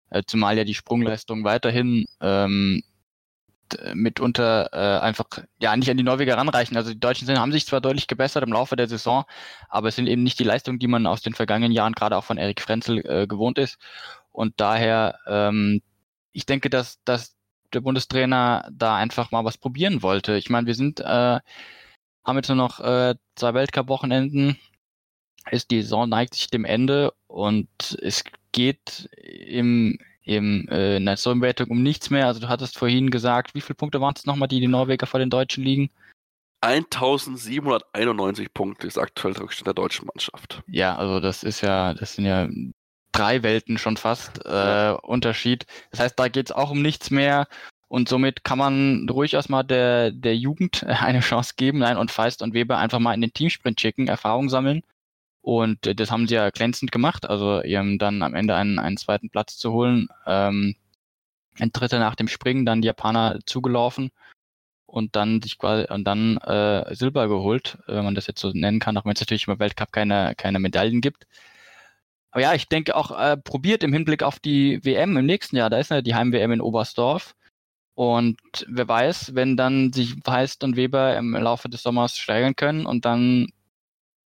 [0.10, 2.84] Äh, zumal ja die Sprungleistung weiterhin ähm,
[3.94, 5.26] mitunter äh, einfach
[5.60, 6.78] ja nicht an die Norweger ranreichen.
[6.78, 9.26] Also die Deutschen sind, haben sich zwar deutlich gebessert im Laufe der Saison,
[9.70, 12.24] aber es sind eben nicht die Leistungen, die man aus den vergangenen Jahren gerade auch
[12.24, 13.78] von Erik Frenzel äh, gewohnt ist.
[14.32, 15.82] Und daher, ähm,
[16.32, 17.36] ich denke, dass, dass
[17.74, 20.36] der Bundestrainer da einfach mal was probieren wollte.
[20.38, 21.40] Ich meine, wir sind, äh,
[22.24, 24.58] haben jetzt nur noch äh, zwei Weltcup-Wochenenden,
[25.50, 27.70] ist die Saison neigt sich dem Ende und
[28.02, 32.28] es geht im, im, äh, in der Saisonwertung um nichts mehr.
[32.28, 35.20] Also du hattest vorhin gesagt, wie viele Punkte waren es nochmal, die die Norweger vor
[35.20, 35.90] den Deutschen liegen?
[36.62, 40.62] 1791 Punkte ist aktuell der Rückstand der deutschen Mannschaft.
[40.68, 42.48] Ja, also das ist ja, das sind ja
[43.12, 45.66] drei Welten schon fast äh, Unterschied.
[45.90, 47.48] Das heißt, da geht es auch um nichts mehr.
[47.88, 52.42] Und somit kann man durchaus mal der, der Jugend eine Chance geben, nein, und Feist
[52.42, 54.84] und Weber einfach mal in den Teamsprint schicken, Erfahrung sammeln.
[55.42, 58.98] Und äh, das haben sie ja glänzend gemacht, also ihrem dann am Ende einen, einen
[58.98, 60.08] zweiten Platz zu holen.
[60.26, 60.76] Ähm,
[61.60, 64.12] ein dritter nach dem Springen, dann die Japaner zugelaufen
[64.86, 68.80] und dann sich quasi und dann äh, Silber geholt, wenn man das jetzt so nennen
[68.80, 71.26] kann, auch wenn es natürlich im Weltcup keine, keine Medaillen gibt.
[72.32, 75.70] Aber ja, ich denke auch äh, probiert im Hinblick auf die WM im nächsten Jahr.
[75.70, 77.36] Da ist ja die Heim-WM in Oberstdorf.
[77.94, 78.38] Und
[78.70, 83.06] wer weiß, wenn dann sich Heist und Weber im Laufe des Sommers steigern können und
[83.06, 83.48] dann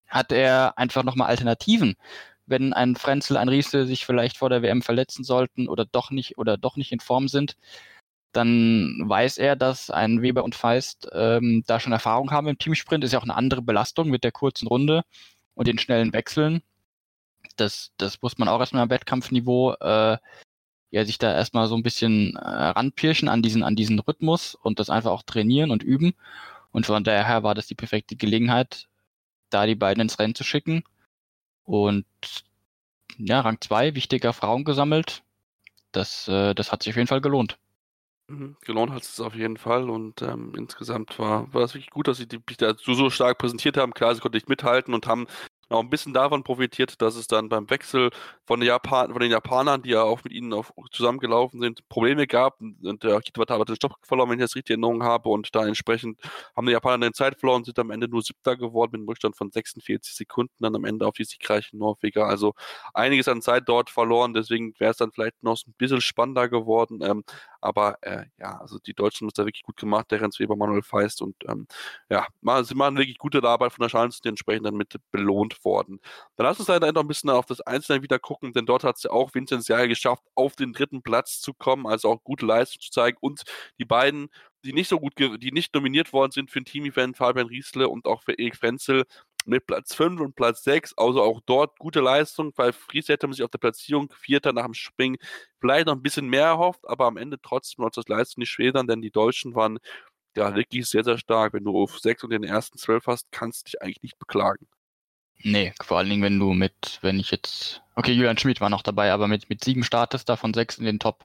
[0.09, 1.97] hat er einfach nochmal Alternativen.
[2.47, 6.39] Wenn ein Frenzel, ein Riese sich vielleicht vor der WM verletzen sollten oder doch nicht
[6.39, 7.57] oder doch nicht in Form sind,
[8.33, 13.05] dann weiß er, dass ein Weber und Feist ähm, da schon Erfahrung haben im Teamsprint.
[13.05, 15.03] Ist ja auch eine andere Belastung mit der kurzen Runde
[15.55, 16.63] und den schnellen Wechseln.
[17.57, 20.19] Das, das muss man auch erstmal am Wettkampfniveau äh,
[20.91, 24.79] ja, sich da erstmal so ein bisschen äh, ranpirschen an diesen, an diesen Rhythmus und
[24.79, 26.15] das einfach auch trainieren und üben.
[26.73, 28.89] Und von daher war das die perfekte Gelegenheit,
[29.51, 30.85] da die beiden ins Rennen zu schicken.
[31.65, 32.07] Und
[33.17, 35.23] ja, Rang 2, wichtiger Frauen gesammelt.
[35.93, 37.59] Das, äh, das hat sich auf jeden Fall gelohnt.
[38.29, 42.09] Mhm, gelohnt hat es auf jeden Fall und ähm, insgesamt war, war es wirklich gut,
[42.09, 43.95] dass sie sich da so, so stark präsentiert haben.
[43.95, 45.27] Klar, sie konnten nicht mithalten und haben
[45.71, 48.11] auch ein bisschen davon profitiert, dass es dann beim Wechsel
[48.47, 52.61] von, Japan von den Japanern, die ja auch mit ihnen auf, zusammengelaufen sind, Probleme gab.
[52.61, 55.29] Und der Kitawata hat den Stopp verloren, wenn ich das richtig in Erinnerung habe.
[55.29, 56.19] Und da entsprechend
[56.57, 59.37] haben die Japaner den Zeit verloren sind am Ende nur siebter geworden mit einem Rückstand
[59.37, 62.27] von 46 Sekunden dann am Ende auf die siegreichen Norweger.
[62.27, 62.55] Also
[62.95, 64.35] einiges an Zeit dort verloren.
[64.35, 67.01] Deswegen wäre es dann vielleicht noch ein bisschen spannender geworden.
[67.03, 67.25] Ähm,
[67.61, 70.57] aber äh, ja, also die Deutschen haben es da wirklich gut gemacht, der Renz Weber,
[70.57, 71.67] Manuel Feist und ähm,
[72.11, 72.27] ja,
[72.65, 76.01] sie machen wirklich gute Arbeit von der Chance, die entsprechend dann mit belohnt worden.
[76.37, 78.97] Dann lass uns leider noch ein bisschen auf das Einzelne wieder gucken, denn dort hat
[78.97, 82.47] es ja auch Vinzenz Jahre geschafft, auf den dritten Platz zu kommen, also auch gute
[82.47, 83.45] Leistung zu zeigen und
[83.79, 84.29] die beiden
[84.65, 88.07] die nicht so gut, die nicht nominiert worden sind für ein Team-Event, Fabian Riesle und
[88.07, 89.05] auch für Erik Frenzel,
[89.49, 93.33] mit Platz 5 und Platz 6, also auch dort gute Leistung, weil Fries hätte man
[93.33, 95.17] sich auf der Platzierung Vierter nach dem Springen
[95.59, 98.87] vielleicht noch ein bisschen mehr erhofft, aber am Ende trotzdem noch das Leistung nicht schwedern,
[98.87, 99.79] denn die Deutschen waren
[100.37, 101.55] ja wirklich sehr, sehr stark.
[101.55, 104.69] Wenn du auf 6 und den ersten 12 hast, kannst du dich eigentlich nicht beklagen.
[105.43, 108.83] Nee, vor allen Dingen, wenn du mit, wenn ich jetzt, okay, Julian Schmid war noch
[108.83, 111.25] dabei, aber mit, mit sieben startest, davon sechs in den Top,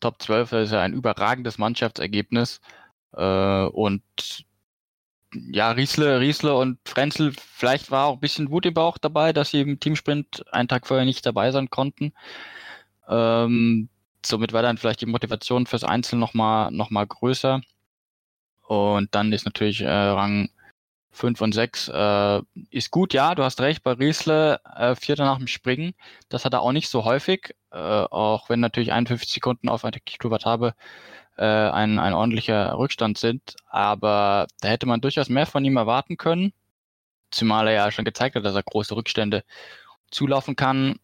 [0.00, 2.60] Top 12, das ist ja ein überragendes Mannschaftsergebnis.
[3.12, 4.02] Äh, und
[5.34, 9.50] ja, Riesle, Riesle und Frenzel, vielleicht war auch ein bisschen Wut im Bauch dabei, dass
[9.50, 12.12] sie im Teamsprint einen Tag vorher nicht dabei sein konnten.
[13.08, 13.88] Ähm,
[14.24, 17.60] somit war dann vielleicht die Motivation fürs Einzel nochmal noch mal größer.
[18.66, 20.50] Und dann ist natürlich äh, Rang
[21.10, 25.38] 5 und 6 äh, ist gut, ja, du hast recht, bei Riesle äh, Vierter nach
[25.38, 25.94] dem Springen.
[26.28, 30.44] Das hat er auch nicht so häufig, äh, auch wenn natürlich 51 Sekunden auf Kilowatt
[30.44, 30.74] habe
[31.38, 33.56] äh, ein, ein ordentlicher Rückstand sind.
[33.68, 36.52] Aber da hätte man durchaus mehr von ihm erwarten können.
[37.30, 39.44] Zumal er ja schon gezeigt hat, dass er große Rückstände
[40.10, 40.98] zulaufen kann.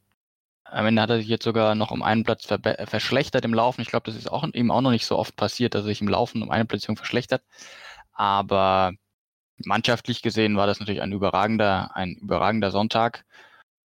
[0.65, 3.83] Am Ende hat er sich jetzt sogar noch um einen Platz verschlechtert im Laufen.
[3.83, 6.01] Ich glaube, das ist auch ihm auch noch nicht so oft passiert, dass er sich
[6.01, 7.43] im Laufen um eine Platzierung verschlechtert.
[8.13, 8.93] Aber
[9.59, 13.25] mannschaftlich gesehen war das natürlich ein überragender, ein überragender Sonntag.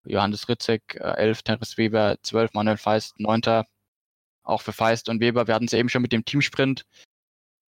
[0.05, 3.65] Johannes Ritzek, 11, Teres Weber, 12, Manuel Feist, 9.
[4.49, 6.87] Auch für Feist und Weber, wir hatten es eben schon mit dem Teamsprint.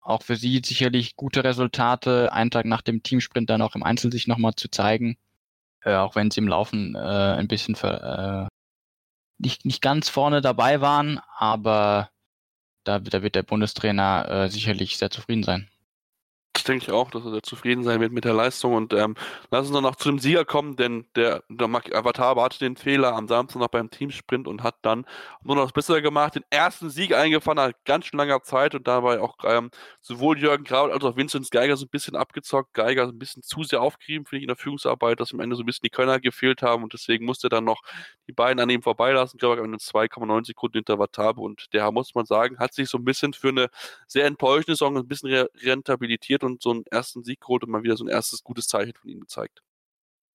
[0.01, 4.11] Auch für sie sicherlich gute Resultate, einen Tag nach dem Teamsprint dann auch im Einzel
[4.11, 5.19] sich nochmal zu zeigen.
[5.83, 8.55] Äh, auch wenn sie im Laufen äh, ein bisschen für, äh,
[9.39, 12.11] nicht, nicht ganz vorne dabei waren, aber
[12.85, 15.69] da, da wird der Bundestrainer äh, sicherlich sehr zufrieden sein.
[16.53, 18.75] Das denke ich auch, dass er sehr zufrieden sein wird mit der Leistung.
[18.75, 19.15] Und ähm,
[19.53, 23.15] lass uns dann noch zu dem Sieger kommen, denn der, der Avatar hatte den Fehler
[23.15, 25.07] am Samstag noch beim Teamsprint und hat dann
[25.45, 28.89] nur noch das Bessere gemacht, den ersten Sieg eingefahren nach ganz schön langer Zeit und
[28.89, 29.71] dabei auch ähm,
[30.01, 32.75] sowohl Jürgen Graul als auch Vincent Geiger so ein bisschen abgezockt.
[32.75, 35.55] Geiger so ein bisschen zu sehr aufgerieben, finde ich, in der Führungsarbeit, dass am Ende
[35.55, 37.81] so ein bisschen die Kölner gefehlt haben und deswegen musste er dann noch
[38.27, 39.37] die beiden an ihm vorbeilassen.
[39.37, 42.89] Ich glaube, am Ende 2,9 Sekunden hinter Wataba und der, muss man sagen, hat sich
[42.89, 43.69] so ein bisschen für eine
[44.09, 47.83] sehr enttäuschende Saison ein bisschen rentabilitiert und und so einen ersten Sieg geholt und mal
[47.83, 49.63] wieder so ein erstes gutes Zeichen von ihm gezeigt.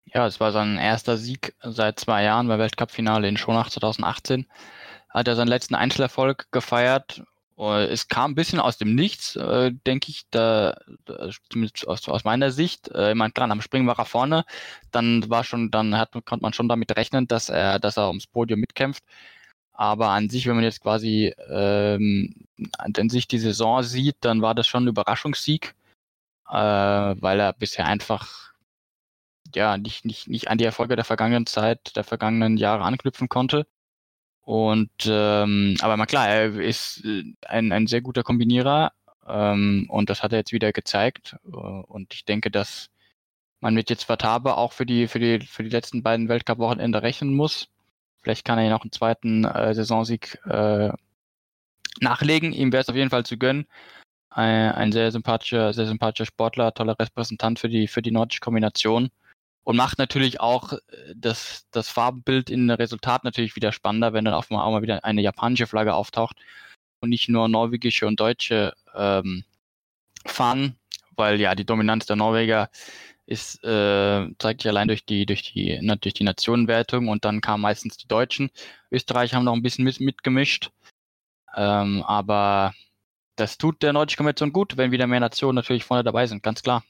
[0.05, 4.45] Ja, es war sein erster Sieg seit zwei Jahren beim Weltcup-Finale in Schonach 2018.
[5.09, 7.23] Hat er seinen letzten Einzelerfolg gefeiert.
[7.57, 10.77] Äh, es kam ein bisschen aus dem Nichts, äh, denke ich, da,
[11.49, 12.89] zumindest aus, aus, meiner Sicht.
[12.89, 14.45] Äh, ich meine, klar, am Springen war er vorne.
[14.91, 18.27] Dann war schon, dann hat, konnte man schon damit rechnen, dass er, dass er ums
[18.27, 19.03] Podium mitkämpft.
[19.73, 22.47] Aber an sich, wenn man jetzt quasi ähm,
[22.77, 25.75] an sich die Saison sieht, dann war das schon ein Überraschungssieg
[26.49, 28.53] äh, weil er bisher einfach
[29.53, 33.67] ja nicht, nicht, nicht an die Erfolge der vergangenen Zeit, der vergangenen Jahre anknüpfen konnte.
[34.41, 38.91] Und ähm, aber mal klar, er ist äh, ein, ein sehr guter Kombinierer
[39.27, 41.35] ähm, und das hat er jetzt wieder gezeigt.
[41.45, 42.89] Äh, und ich denke, dass
[43.59, 47.33] man mit jetzt Vatabe auch für die, für die, für die letzten beiden Weltcup-Wochenende rechnen
[47.33, 47.69] muss.
[48.21, 50.91] Vielleicht kann er ja noch einen zweiten äh, Saisonsieg äh,
[52.01, 52.53] nachlegen.
[52.53, 53.67] Ihm wäre es auf jeden Fall zu gönnen
[54.35, 59.09] ein, ein sehr sympathischer, sehr sympathischer Sportler, toller Repräsentant für die, für die nordische Kombination.
[59.63, 60.79] Und macht natürlich auch äh,
[61.15, 65.03] das, das Farbenbild in Resultat natürlich wieder spannender, wenn dann auch mal, auch mal wieder
[65.05, 66.37] eine japanische Flagge auftaucht.
[66.99, 69.43] Und nicht nur norwegische und deutsche ähm,
[70.25, 70.75] fahren,
[71.15, 72.69] weil ja die Dominanz der Norweger
[73.27, 77.07] ist äh, zeigt sich allein durch die durch die durch die Nationenwertung.
[77.07, 78.51] Und dann kamen meistens die Deutschen.
[78.91, 80.71] Österreich haben noch ein bisschen mit, mitgemischt,
[81.55, 82.73] ähm, aber
[83.35, 86.61] das tut der nordischen Konvention gut, wenn wieder mehr Nationen natürlich vorne dabei sind, ganz
[86.63, 86.83] klar.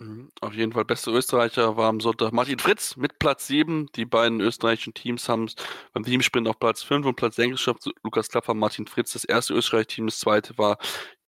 [0.00, 0.30] Mhm.
[0.40, 3.88] Auf jeden Fall, beste Österreicher war am Sonntag Martin Fritz mit Platz 7.
[3.94, 5.50] Die beiden österreichischen Teams haben
[5.92, 7.90] beim Teamsprint auf Platz 5 und Platz 6 geschafft.
[8.02, 10.06] Lukas Klapper, Martin Fritz, das erste österreichische Team.
[10.06, 10.78] Das zweite war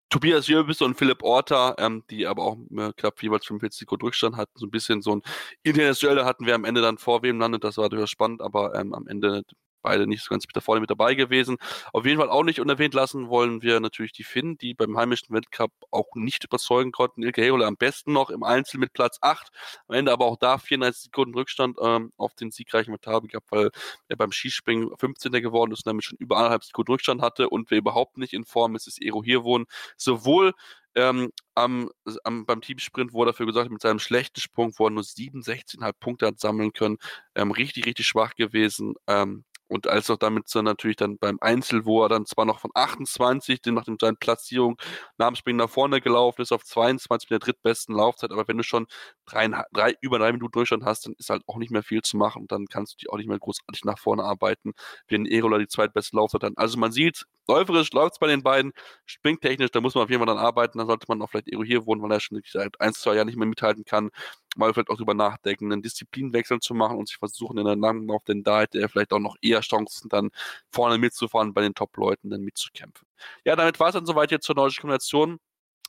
[0.08, 4.36] Tobias Jöbis und Philipp Orta, ähm, die aber auch äh, knapp jeweils 45 Sekunden Rückstand
[4.36, 4.52] hatten.
[4.56, 5.22] So ein bisschen so ein
[5.64, 7.64] internes Duell hatten wir am Ende dann vor wem landet.
[7.64, 9.42] Das war durchaus spannend, aber ähm, am Ende
[9.82, 11.56] beide nicht so ganz mit da vorne mit dabei gewesen.
[11.92, 15.34] Auf jeden Fall auch nicht unerwähnt lassen wollen wir natürlich die Finnen, die beim heimischen
[15.34, 17.22] Weltcup auch nicht überzeugen konnten.
[17.22, 19.48] Ilke Herola am besten noch im Einzel mit Platz 8.
[19.88, 23.70] Am Ende aber auch da 34 Sekunden Rückstand ähm, auf den siegreichen Metabe gehabt, weil
[24.08, 25.32] er beim Skispringen 15.
[25.32, 28.44] geworden ist und damit schon über anderthalb Sekunden Rückstand hatte und wer überhaupt nicht in
[28.44, 29.66] Form ist, ist Ero Hirwohn.
[29.96, 30.54] Sowohl
[30.94, 31.90] ähm, am,
[32.24, 36.26] am, beim Teamsprint wurde dafür gesagt, mit seinem schlechten Sprung, wo er nur 67,5 Punkte
[36.26, 36.98] hat sammeln können,
[37.34, 38.94] ähm, richtig, richtig schwach gewesen.
[39.06, 42.58] Ähm, und als auch damit so natürlich dann beim Einzel, wo er dann zwar noch
[42.58, 44.76] von 28, den nach dem seinen Platzierung
[45.16, 48.56] nach dem Springen nach vorne gelaufen ist, auf 22 mit der drittbesten Laufzeit, aber wenn
[48.58, 48.86] du schon
[49.26, 52.16] drei, drei, über drei Minuten Durchstand hast, dann ist halt auch nicht mehr viel zu
[52.16, 54.72] machen und dann kannst du dich auch nicht mehr großartig nach vorne arbeiten,
[55.08, 56.52] wenn Erola die zweitbeste Laufzeit hat.
[56.56, 58.72] Also man sieht, läuferisch läuft es bei den beiden,
[59.06, 61.64] springtechnisch, da muss man auf jeden Fall dann arbeiten, da sollte man auch vielleicht Ero
[61.64, 64.10] hier wohnen, weil er schon seit ein, zwei Jahren nicht mehr mithalten kann,
[64.56, 68.06] mal vielleicht auch drüber nachdenken, einen Disziplinwechsel zu machen und sich versuchen, in der langen
[68.06, 70.30] Lauf, denn da hätte er vielleicht auch noch eher Chancen, dann
[70.70, 73.06] vorne mitzufahren, bei den Top-Leuten dann mitzukämpfen.
[73.44, 75.38] Ja, damit war es dann soweit jetzt zur nordischen Kombination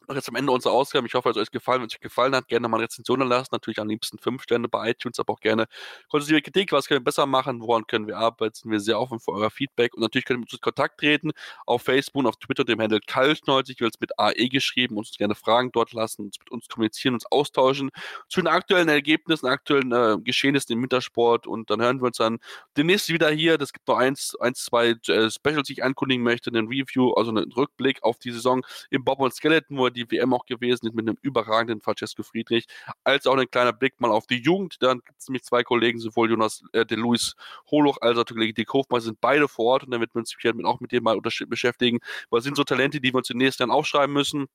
[0.08, 1.08] noch jetzt am Ende unserer Ausgabe.
[1.08, 1.82] Ich hoffe, es hat euch gefallen.
[1.82, 3.50] Wenn es euch gefallen hat, gerne mal eine Rezension lassen.
[3.52, 5.68] Natürlich am liebsten fünf Sterne bei iTunes, aber auch gerne
[6.10, 6.72] konstruktive Kritik.
[6.72, 7.62] Was können wir besser machen?
[7.62, 8.56] Woran können wir arbeiten?
[8.56, 9.94] Sind wir sehr offen für euer Feedback.
[9.94, 11.32] Und natürlich könnt ihr mit uns in Kontakt treten.
[11.66, 13.72] Auf Facebook, auf Twitter, dem Handel Kalt90.
[13.72, 14.98] Ich will es mit AE geschrieben.
[14.98, 17.92] Uns gerne Fragen dort lassen, uns mit uns kommunizieren, uns austauschen
[18.28, 21.48] zu den aktuellen Ergebnissen, aktuellen äh, Geschehnissen im Wintersport.
[21.48, 22.40] Und dann hören wir uns dann
[22.76, 23.58] demnächst wieder hier.
[23.58, 26.50] Das gibt noch eins, eins zwei äh, Specials, die ich ankündigen möchte.
[26.50, 30.34] Einen Review, also einen Rückblick auf die Saison im Bob und Skeleton, wo die WM
[30.34, 32.66] auch gewesen ist mit einem überragenden Francesco Friedrich,
[33.04, 34.78] als auch ein kleiner Blick mal auf die Jugend.
[34.82, 37.36] Dann gibt es nämlich zwei Kollegen, sowohl Jonas äh, de Luis
[37.70, 40.38] Holoch als auch der Dick Hofmann sind beide vor Ort und dann wird man sich
[40.44, 42.00] mit, auch mit dem mal beschäftigen.
[42.30, 44.48] Was sind so Talente, die wir uns den nächsten Jahren aufschreiben müssen?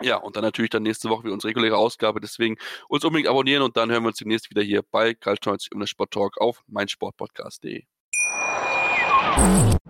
[0.00, 2.20] Ja, und dann natürlich dann nächste Woche wie unsere reguläre Ausgabe.
[2.20, 2.56] Deswegen
[2.88, 5.80] uns unbedingt abonnieren und dann hören wir uns demnächst wieder hier bei Karl 90 um
[5.80, 7.84] den Sport Talk auf meinsportpodcast.de.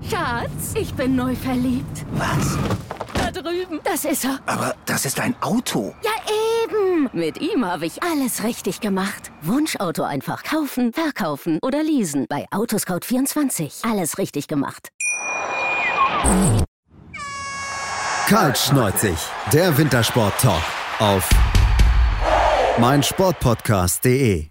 [0.09, 2.05] Schatz, ich bin neu verliebt.
[2.13, 2.59] Was?
[3.33, 3.81] Drüben.
[3.85, 4.39] Das ist er.
[4.47, 5.95] Aber das ist ein Auto.
[6.03, 6.11] Ja,
[6.65, 7.11] eben.
[7.13, 9.31] Mit ihm habe ich alles richtig gemacht.
[9.43, 12.27] Wunschauto einfach kaufen, verkaufen oder leasen.
[12.29, 13.91] Bei Autoscout24.
[13.91, 14.91] Alles richtig gemacht.
[18.29, 19.19] Kaltschneuzig,
[19.53, 20.63] der Wintersport-Talk
[21.01, 21.29] auf
[22.79, 24.47] meinsportpodcast.de.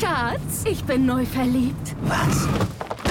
[0.00, 1.94] Schatz, ich bin neu verliebt.
[2.02, 2.48] Was?